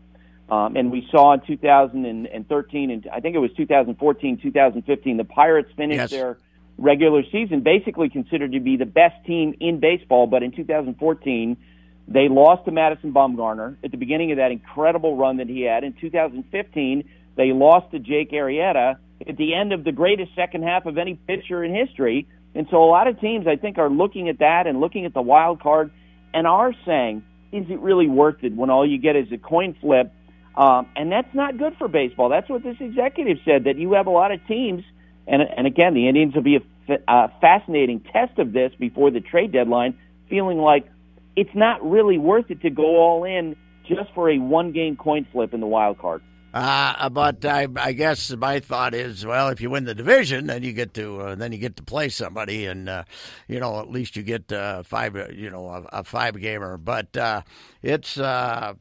Um, 0.52 0.76
and 0.76 0.92
we 0.92 1.08
saw 1.10 1.34
in 1.34 1.40
2013 1.48 2.92
and 2.92 3.08
I 3.12 3.22
think 3.22 3.36
it 3.36 3.40
was 3.40 3.50
2014, 3.58 4.38
2015, 4.44 5.18
the 5.18 5.24
Pirates 5.24 5.72
finished 5.76 5.98
yes. 5.98 6.10
their 6.12 6.38
regular 6.78 7.24
season 7.32 7.62
basically 7.62 8.10
considered 8.10 8.52
to 8.52 8.60
be 8.60 8.76
the 8.76 8.86
best 8.86 9.26
team 9.26 9.56
in 9.60 9.80
baseball. 9.80 10.28
But 10.28 10.44
in 10.44 10.52
2014, 10.52 11.58
they 12.13 12.28
lost 12.30 12.65
to 12.65 12.71
Madison 12.71 13.13
Bumgarner 13.13 13.78
at 13.84 13.91
the 13.91 13.97
beginning 13.97 14.32
of 14.32 14.38
that 14.38 14.52
incredible 14.52 15.17
run 15.17 15.38
that 15.38 15.47
he 15.47 15.62
had. 15.62 15.84
In 15.84 15.93
2015, 15.93 17.10
they 17.36 17.52
lost 17.52 17.91
to 17.91 18.00
Jake 18.00 18.32
Arrieta 18.32 18.97
at 19.28 19.38
the 19.38 19.54
end 19.54 19.74
of 19.74 19.84
the 19.84 19.91
greatest 19.91 20.34
second 20.36 20.63
half 20.63 20.86
of 20.86 20.97
any 20.97 21.15
pitcher 21.15 21.63
in 21.63 21.74
history. 21.74 22.28
And 22.54 22.67
so 22.69 22.84
a 22.84 22.89
lot 22.89 23.08
of 23.08 23.19
teams, 23.19 23.47
I 23.47 23.56
think, 23.56 23.78
are 23.78 23.89
looking 23.89 24.30
at 24.30 24.39
that 24.39 24.67
and 24.67 24.80
looking 24.80 25.06
at 25.06 25.13
the 25.13 25.21
wild 25.21 25.62
card 25.62 25.91
and 26.34 26.47
are 26.47 26.74
saying, 26.86 27.24
is 27.52 27.65
it 27.69 27.80
really 27.80 28.08
worth 28.08 28.43
it 28.43 28.56
when 28.56 28.69
all 28.69 28.88
you 28.88 28.97
get 28.97 29.15
is 29.15 29.32
a 29.32 29.38
coin 29.38 29.76
flip? 29.80 30.12
Um, 30.56 30.88
and 30.95 31.12
that's 31.12 31.34
not 31.34 31.58
good 31.58 31.76
for 31.78 31.88
baseball. 31.88 32.30
That's 32.30 32.50
what 32.50 32.63
this 32.63 32.78
executive 32.80 33.38
said, 33.45 33.65
that 33.65 33.78
you 33.78 33.93
have 33.93 34.08
a 34.08 34.12
lot 34.12 34.32
of 34.32 34.45
teams. 34.47 34.84
And, 35.28 35.41
and 35.41 35.67
again, 35.67 35.93
the 35.93 36.08
Indians 36.08 36.36
will 36.36 36.41
be 36.41 36.58
a, 36.58 36.93
a 37.08 37.32
fascinating 37.39 38.02
test 38.02 38.38
of 38.38 38.52
this 38.52 38.74
before 38.78 39.12
the 39.12 39.21
trade 39.21 39.52
deadline, 39.52 39.97
feeling 40.30 40.58
like, 40.58 40.89
it's 41.36 41.56
not 41.56 41.84
really 41.88 42.17
worth 42.17 42.50
it 42.50 42.62
to 42.62 42.70
go 42.70 42.98
all 42.98 43.24
in 43.24 43.56
just 43.88 44.13
for 44.13 44.30
a 44.30 44.38
one 44.38 44.72
game 44.72 44.96
coin 44.96 45.26
flip 45.32 45.54
in 45.54 45.60
the 45.60 45.67
wild 45.67 45.98
card. 46.00 46.22
Uh, 46.54 47.08
but 47.10 47.46
I, 47.46 47.67
I 47.78 47.94
guess 47.94 48.30
my 48.36 48.60
thought 48.60 48.94
is, 48.94 49.26
well, 49.26 49.48
if 49.50 49.62
you 49.62 49.70
win 49.70 49.86
the 49.86 49.96
division, 49.96 50.48
then 50.48 50.63
you 50.63 50.74
get 50.74 50.94
to 50.96 51.22
uh, 51.22 51.36
then 51.36 51.54
you 51.54 51.58
get 51.58 51.78
to 51.78 51.84
play 51.84 52.10
somebody, 52.10 52.65
and 52.65 52.89
uh, 52.89 53.04
you 53.48 53.60
know 53.60 53.80
at 53.80 53.89
least 53.89 54.17
you 54.17 54.24
get 54.24 54.52
uh, 54.52 54.84
five, 54.84 55.15
you 55.34 55.50
know, 55.50 55.70
a, 55.70 56.00
a 56.00 56.04
five 56.04 56.38
gamer. 56.39 56.78
But 56.78 57.15
uh, 57.15 57.44
it's 57.82 58.17
uh, 58.17 58.74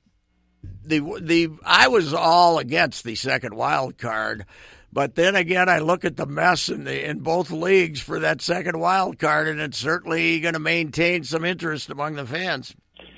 the 0.84 0.98
the 1.20 1.50
I 1.64 1.86
was 1.86 2.12
all 2.12 2.58
against 2.58 3.04
the 3.04 3.14
second 3.14 3.54
wild 3.54 3.98
card 3.98 4.46
but 4.92 5.14
then 5.14 5.36
again, 5.36 5.68
I 5.68 5.78
look 5.78 6.04
at 6.04 6.16
the 6.16 6.26
mess 6.26 6.68
in 6.68 6.84
the 6.84 7.08
in 7.08 7.20
both 7.20 7.50
leagues 7.50 8.00
for 8.00 8.18
that 8.20 8.42
second 8.42 8.78
wild 8.80 9.18
card, 9.18 9.48
and 9.48 9.60
it's 9.60 9.78
certainly 9.78 10.40
going 10.40 10.54
to 10.54 10.60
maintain 10.60 11.24
some 11.24 11.44
interest 11.44 11.90
among 11.90 12.16
the 12.16 12.26
fans. 12.26 12.74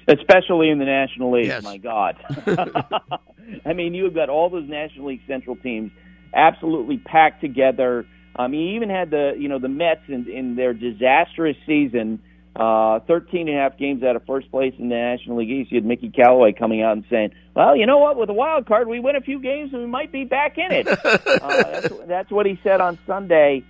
especially 0.08 0.68
in 0.68 0.78
the 0.78 0.84
National 0.84 1.32
League. 1.32 1.46
Yes. 1.46 1.62
My 1.62 1.78
God, 1.78 2.16
I 3.66 3.72
mean, 3.72 3.94
you've 3.94 4.14
got 4.14 4.28
all 4.28 4.50
those 4.50 4.68
National 4.68 5.06
League 5.08 5.22
Central 5.26 5.56
teams 5.56 5.90
absolutely 6.34 6.98
packed 6.98 7.40
together. 7.40 8.06
I 8.36 8.48
mean, 8.48 8.68
you 8.68 8.76
even 8.76 8.90
had 8.90 9.10
the 9.10 9.32
you 9.38 9.48
know 9.48 9.58
the 9.58 9.68
Mets 9.68 10.02
in, 10.08 10.28
in 10.28 10.56
their 10.56 10.74
disastrous 10.74 11.56
season, 11.66 12.22
uh, 12.54 13.00
13 13.06 13.48
and 13.48 13.56
a 13.56 13.60
half 13.60 13.78
games 13.78 14.02
out 14.02 14.14
of 14.14 14.26
first 14.26 14.50
place 14.50 14.74
in 14.78 14.88
the 14.88 14.94
National 14.94 15.38
League 15.38 15.50
East. 15.50 15.72
You 15.72 15.76
had 15.76 15.86
Mickey 15.86 16.10
Callaway 16.10 16.52
coming 16.52 16.82
out 16.82 16.92
and 16.92 17.04
saying, 17.08 17.30
"Well, 17.54 17.76
you 17.76 17.86
know 17.86 17.98
what? 17.98 18.16
With 18.18 18.28
a 18.28 18.34
wild 18.34 18.66
card, 18.66 18.88
we 18.88 19.00
win 19.00 19.16
a 19.16 19.20
few 19.20 19.40
games 19.40 19.72
and 19.72 19.82
we 19.82 19.88
might 19.88 20.12
be 20.12 20.24
back 20.24 20.58
in 20.58 20.70
it." 20.70 20.86
uh, 21.04 21.62
that's, 21.62 21.88
that's 22.06 22.30
what 22.30 22.44
he 22.44 22.60
said 22.62 22.80
on 22.80 22.98
Sunday. 23.06 23.64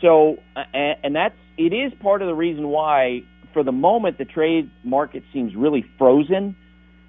So, 0.00 0.38
uh, 0.56 0.62
and, 0.72 0.96
and 1.04 1.16
that's 1.16 1.34
it 1.58 1.74
is 1.74 1.92
part 2.00 2.22
of 2.22 2.28
the 2.28 2.34
reason 2.34 2.68
why, 2.68 3.22
for 3.52 3.62
the 3.62 3.72
moment, 3.72 4.16
the 4.16 4.24
trade 4.24 4.70
market 4.82 5.24
seems 5.32 5.54
really 5.54 5.84
frozen 5.98 6.56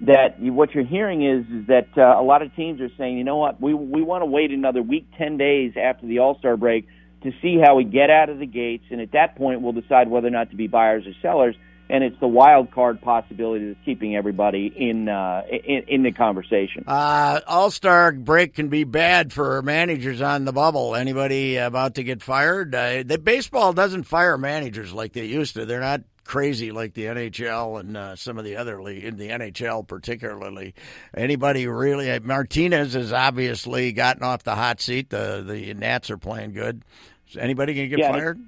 that 0.02 0.40
you, 0.40 0.52
what 0.52 0.74
you're 0.74 0.84
hearing 0.84 1.24
is 1.24 1.46
is 1.46 1.66
that 1.68 1.88
uh, 1.96 2.20
a 2.20 2.22
lot 2.22 2.42
of 2.42 2.54
teams 2.54 2.80
are 2.80 2.90
saying, 2.98 3.16
you 3.16 3.24
know 3.24 3.36
what, 3.36 3.60
we 3.62 3.72
we 3.72 4.02
want 4.02 4.22
to 4.22 4.26
wait 4.26 4.50
another 4.50 4.82
week, 4.82 5.06
ten 5.16 5.38
days 5.38 5.72
after 5.82 6.06
the 6.06 6.18
All 6.18 6.38
Star 6.38 6.56
break 6.56 6.86
to 7.24 7.32
see 7.42 7.58
how 7.62 7.74
we 7.74 7.84
get 7.84 8.10
out 8.10 8.28
of 8.28 8.38
the 8.38 8.46
gates, 8.46 8.84
and 8.90 9.00
at 9.00 9.12
that 9.12 9.36
point 9.36 9.60
we'll 9.60 9.72
decide 9.72 10.08
whether 10.08 10.28
or 10.28 10.30
not 10.30 10.50
to 10.50 10.56
be 10.56 10.68
buyers 10.68 11.04
or 11.06 11.12
sellers. 11.20 11.56
And 11.90 12.02
it's 12.02 12.18
the 12.18 12.28
wild 12.28 12.70
card 12.70 13.02
possibility 13.02 13.66
that's 13.66 13.84
keeping 13.84 14.16
everybody 14.16 14.72
in 14.74 15.06
uh, 15.06 15.42
in, 15.50 15.82
in 15.86 16.02
the 16.02 16.12
conversation. 16.12 16.84
Uh, 16.86 17.40
All 17.46 17.70
Star 17.70 18.10
break 18.12 18.54
can 18.54 18.68
be 18.68 18.84
bad 18.84 19.34
for 19.34 19.60
managers 19.60 20.22
on 20.22 20.46
the 20.46 20.52
bubble. 20.52 20.94
Anybody 20.94 21.56
about 21.56 21.96
to 21.96 22.02
get 22.02 22.22
fired? 22.22 22.74
Uh, 22.74 23.02
the 23.04 23.18
baseball 23.18 23.74
doesn't 23.74 24.04
fire 24.04 24.38
managers 24.38 24.94
like 24.94 25.12
they 25.12 25.26
used 25.26 25.56
to. 25.56 25.66
They're 25.66 25.80
not 25.80 26.00
crazy 26.24 26.72
like 26.72 26.94
the 26.94 27.04
NHL 27.04 27.80
and 27.80 27.96
uh, 27.96 28.16
some 28.16 28.38
of 28.38 28.44
the 28.44 28.56
other 28.56 28.82
league 28.82 29.04
in 29.04 29.16
the 29.16 29.28
NHL 29.28 29.86
particularly. 29.86 30.74
Anybody 31.14 31.66
really? 31.66 32.18
Martinez 32.20 32.94
has 32.94 33.12
obviously 33.12 33.92
gotten 33.92 34.22
off 34.22 34.42
the 34.42 34.54
hot 34.54 34.80
seat. 34.80 35.10
The 35.10 35.44
the 35.46 35.74
Nats 35.74 36.10
are 36.10 36.18
playing 36.18 36.52
good. 36.54 36.82
Is 37.30 37.36
anybody 37.36 37.74
going 37.74 37.90
to 37.90 37.96
get 37.96 37.98
Yeah, 37.98 38.12
fired? 38.12 38.38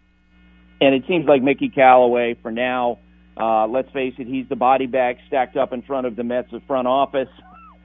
and 0.80 0.94
it 0.94 1.04
seems 1.08 1.26
like 1.26 1.42
Mickey 1.42 1.68
Callaway 1.68 2.34
for 2.42 2.50
now. 2.50 2.98
Uh, 3.38 3.66
let's 3.66 3.90
face 3.92 4.14
it, 4.18 4.26
he's 4.26 4.48
the 4.48 4.56
body 4.56 4.86
bag 4.86 5.18
stacked 5.26 5.56
up 5.56 5.72
in 5.72 5.82
front 5.82 6.06
of 6.06 6.16
the 6.16 6.24
Mets' 6.24 6.52
front 6.66 6.88
office, 6.88 7.28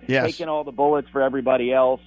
Yes. 0.08 0.26
taking 0.26 0.48
all 0.48 0.64
the 0.64 0.72
bullets 0.72 1.08
for 1.12 1.22
everybody 1.22 1.74
else. 1.74 2.02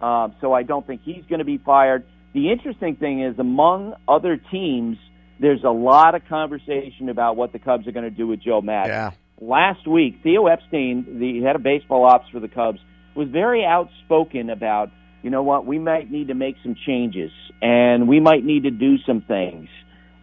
Um, 0.00 0.34
so 0.40 0.52
I 0.52 0.62
don't 0.62 0.86
think 0.86 1.02
he's 1.04 1.24
going 1.28 1.40
to 1.40 1.44
be 1.44 1.58
fired. 1.58 2.04
The 2.32 2.50
interesting 2.50 2.96
thing 2.96 3.22
is, 3.22 3.38
among 3.38 3.94
other 4.08 4.36
teams, 4.36 4.98
there's 5.40 5.64
a 5.64 5.70
lot 5.70 6.14
of 6.14 6.26
conversation 6.28 7.08
about 7.08 7.36
what 7.36 7.52
the 7.52 7.58
Cubs 7.58 7.86
are 7.86 7.92
going 7.92 8.04
to 8.04 8.10
do 8.10 8.26
with 8.26 8.40
Joe 8.42 8.60
Maddon. 8.60 8.90
Yeah. 8.90 9.10
Last 9.40 9.86
week, 9.88 10.20
Theo 10.22 10.46
Epstein, 10.46 11.18
the 11.18 11.40
head 11.42 11.56
of 11.56 11.62
baseball 11.62 12.04
ops 12.04 12.28
for 12.30 12.40
the 12.40 12.48
Cubs, 12.48 12.78
was 13.14 13.28
very 13.28 13.64
outspoken 13.64 14.50
about, 14.50 14.90
you 15.22 15.30
know 15.30 15.42
what, 15.42 15.66
we 15.66 15.78
might 15.78 16.10
need 16.10 16.28
to 16.28 16.34
make 16.34 16.56
some 16.62 16.74
changes 16.86 17.30
and 17.60 18.08
we 18.08 18.20
might 18.20 18.44
need 18.44 18.64
to 18.64 18.70
do 18.70 18.96
some 19.06 19.20
things. 19.20 19.68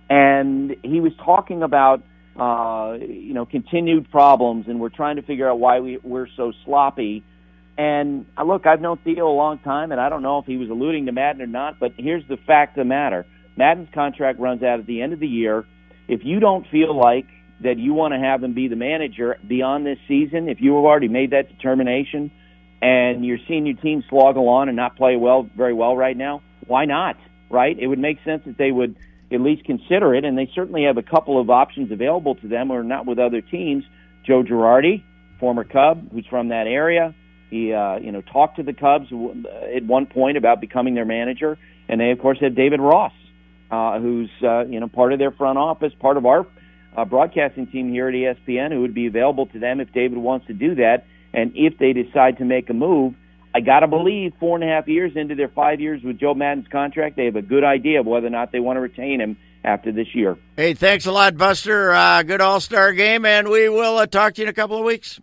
And 0.10 0.76
he 0.84 1.00
was 1.00 1.12
talking 1.24 1.64
about, 1.64 2.04
uh, 2.40 2.98
you 3.00 3.34
know, 3.34 3.46
continued 3.46 4.10
problems 4.10 4.66
and 4.68 4.80
we're 4.80 4.90
trying 4.90 5.18
to 5.18 5.22
figure 5.22 5.50
out 5.50 5.60
why 5.60 5.80
we, 5.80 5.98
we're 6.04 6.28
so 6.36 6.52
sloppy. 6.66 7.24
And 7.78 8.26
uh, 8.38 8.44
look, 8.44 8.66
I've 8.66 8.82
known 8.82 8.98
Theo 9.04 9.28
a 9.28 9.30
long 9.30 9.60
time, 9.60 9.92
and 9.92 10.02
I 10.02 10.10
don't 10.10 10.24
know 10.24 10.40
if 10.40 10.46
he 10.46 10.58
was 10.58 10.70
alluding 10.70 11.06
to 11.06 11.12
Maddon 11.12 11.44
or 11.44 11.48
not, 11.48 11.80
but 11.80 11.92
here's 11.98 12.28
the 12.28 12.38
fact 12.48 12.78
of 12.78 12.86
the 12.86 12.90
matter. 12.90 13.26
Maddon's 13.56 13.90
contract 13.94 14.40
runs 14.40 14.64
out 14.64 14.80
at 14.80 14.88
the 14.88 15.02
end 15.02 15.14
of 15.14 15.20
the 15.20 15.28
year. 15.28 15.66
If 16.08 16.22
you 16.24 16.40
don't 16.40 16.66
feel 16.72 16.98
like 16.98 17.26
that 17.62 17.78
you 17.78 17.94
want 17.94 18.14
to 18.14 18.20
have 18.20 18.44
him 18.44 18.54
be 18.54 18.68
the 18.68 18.76
manager 18.76 19.38
beyond 19.48 19.86
this 19.86 19.98
season, 20.08 20.50
if 20.50 20.60
you 20.60 20.76
have 20.76 20.86
already 20.86 21.08
made 21.08 21.32
that 21.32 21.50
determination 21.50 22.32
and 22.82 23.26
you're 23.26 23.40
seeing 23.48 23.66
your 23.66 23.78
team 23.78 24.04
slog 24.10 24.38
along 24.38 24.68
and 24.68 24.76
not 24.76 24.96
play 24.96 25.16
well 25.16 25.50
very 25.56 25.74
well 25.74 25.96
right 25.96 26.16
now, 26.16 26.42
why 26.68 26.86
not? 26.86 27.18
Right? 27.50 27.78
It 27.80 27.88
would 27.88 28.00
make 28.00 28.18
sense 28.24 28.44
that 28.46 28.58
they 28.58 28.72
would 28.72 28.96
at 29.32 29.42
least 29.42 29.66
consider 29.66 30.16
it, 30.16 30.24
and 30.26 30.38
they 30.38 30.50
certainly 30.54 30.84
have 30.84 30.98
a 30.98 31.04
couple 31.04 31.40
of 31.40 31.50
options 31.50 31.92
available 31.92 32.36
to 32.36 32.48
them 32.48 32.72
or 32.72 32.84
not 32.84 33.06
with 33.06 33.20
other 33.20 33.42
teams. 33.42 33.84
Joe 34.26 34.44
Girardi, 34.44 35.04
former 35.40 35.64
Cub, 35.64 36.12
who's 36.12 36.26
from 36.30 36.50
that 36.50 36.68
area. 36.68 37.14
He, 37.50 37.74
uh, 37.74 37.98
you 37.98 38.12
know, 38.12 38.22
talked 38.22 38.58
to 38.58 38.64
the 38.64 38.74
Cubs 38.74 39.06
at 39.76 39.84
one 39.84 40.06
point 40.06 40.38
about 40.38 40.60
becoming 40.60 40.96
their 40.96 41.06
manager, 41.06 41.58
and 41.88 42.00
they, 42.00 42.12
of 42.12 42.20
course, 42.20 42.38
have 42.42 42.56
David 42.56 42.82
Ross, 42.82 43.14
uh, 43.72 44.00
who's, 44.00 44.30
uh, 44.44 44.66
you 44.66 44.80
know, 44.80 44.88
part 44.88 45.14
of 45.14 45.20
their 45.20 45.32
front 45.32 45.58
office, 45.58 45.94
part 46.00 46.18
of 46.18 46.26
our 46.26 46.46
uh, 46.96 47.06
broadcasting 47.06 47.68
team 47.68 47.90
here 47.90 48.10
at 48.10 48.14
ESPN, 48.14 48.72
who 48.72 48.82
would 48.82 48.94
be 48.94 49.08
available 49.08 49.46
to 49.48 49.60
them 49.60 49.80
if 49.80 49.92
David 49.94 50.18
wants 50.18 50.48
to 50.48 50.54
do 50.54 50.76
that, 50.76 51.06
and 51.34 51.52
if 51.56 51.78
they 51.78 51.94
decide 51.94 52.38
to 52.38 52.46
make 52.46 52.70
a 52.70 52.74
move. 52.74 53.14
I 53.56 53.60
got 53.62 53.80
to 53.80 53.88
believe 53.88 54.34
four 54.40 54.56
and 54.56 54.64
a 54.64 54.68
half 54.68 54.88
years 54.88 55.14
into 55.16 55.34
their 55.34 55.48
five 55.48 55.80
years 55.80 56.04
with 56.04 56.20
Joe 56.20 56.36
Maddon's 56.36 56.68
contract, 56.68 57.16
they 57.16 57.26
have 57.26 57.36
a 57.36 57.42
good 57.42 57.64
idea 57.64 58.02
of 58.02 58.06
whether 58.06 58.28
or 58.28 58.32
not 58.32 58.52
they 58.52 58.60
want 58.60 58.78
to 58.78 58.82
retain 58.82 59.20
him 59.20 59.38
after 59.64 59.92
this 59.92 60.14
year. 60.14 60.38
Hey, 60.56 60.74
thanks 60.74 61.06
a 61.06 61.12
lot, 61.12 61.38
Buster. 61.38 61.92
Uh, 61.92 62.24
good 62.24 62.42
All 62.42 62.60
Star 62.60 62.94
game, 62.94 63.26
and 63.26 63.48
we 63.48 63.68
will 63.70 63.98
uh, 63.98 64.06
talk 64.06 64.36
to 64.36 64.42
you 64.42 64.46
in 64.46 64.50
a 64.50 64.54
couple 64.54 64.78
of 64.78 64.84
weeks. 64.84 65.20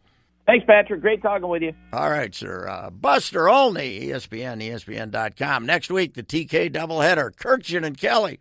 Thanks, 0.47 0.67
Patrick. 0.67 1.01
Great 1.01 1.23
talking 1.23 1.49
with 1.49 1.63
you. 1.63 1.73
All 1.93 2.11
right, 2.11 2.35
sir. 2.35 2.69
Uh, 2.69 2.91
Buster 2.91 3.49
Olney, 3.49 4.01
ESPN, 4.09 4.63
ESPN.com. 4.63 5.65
Next 5.65 5.91
week, 5.91 6.15
the 6.15 6.23
TK 6.23 6.71
doubleheader, 6.71 7.35
Kirkshin 7.35 7.85
and 7.85 7.97
Kelly. 7.97 8.41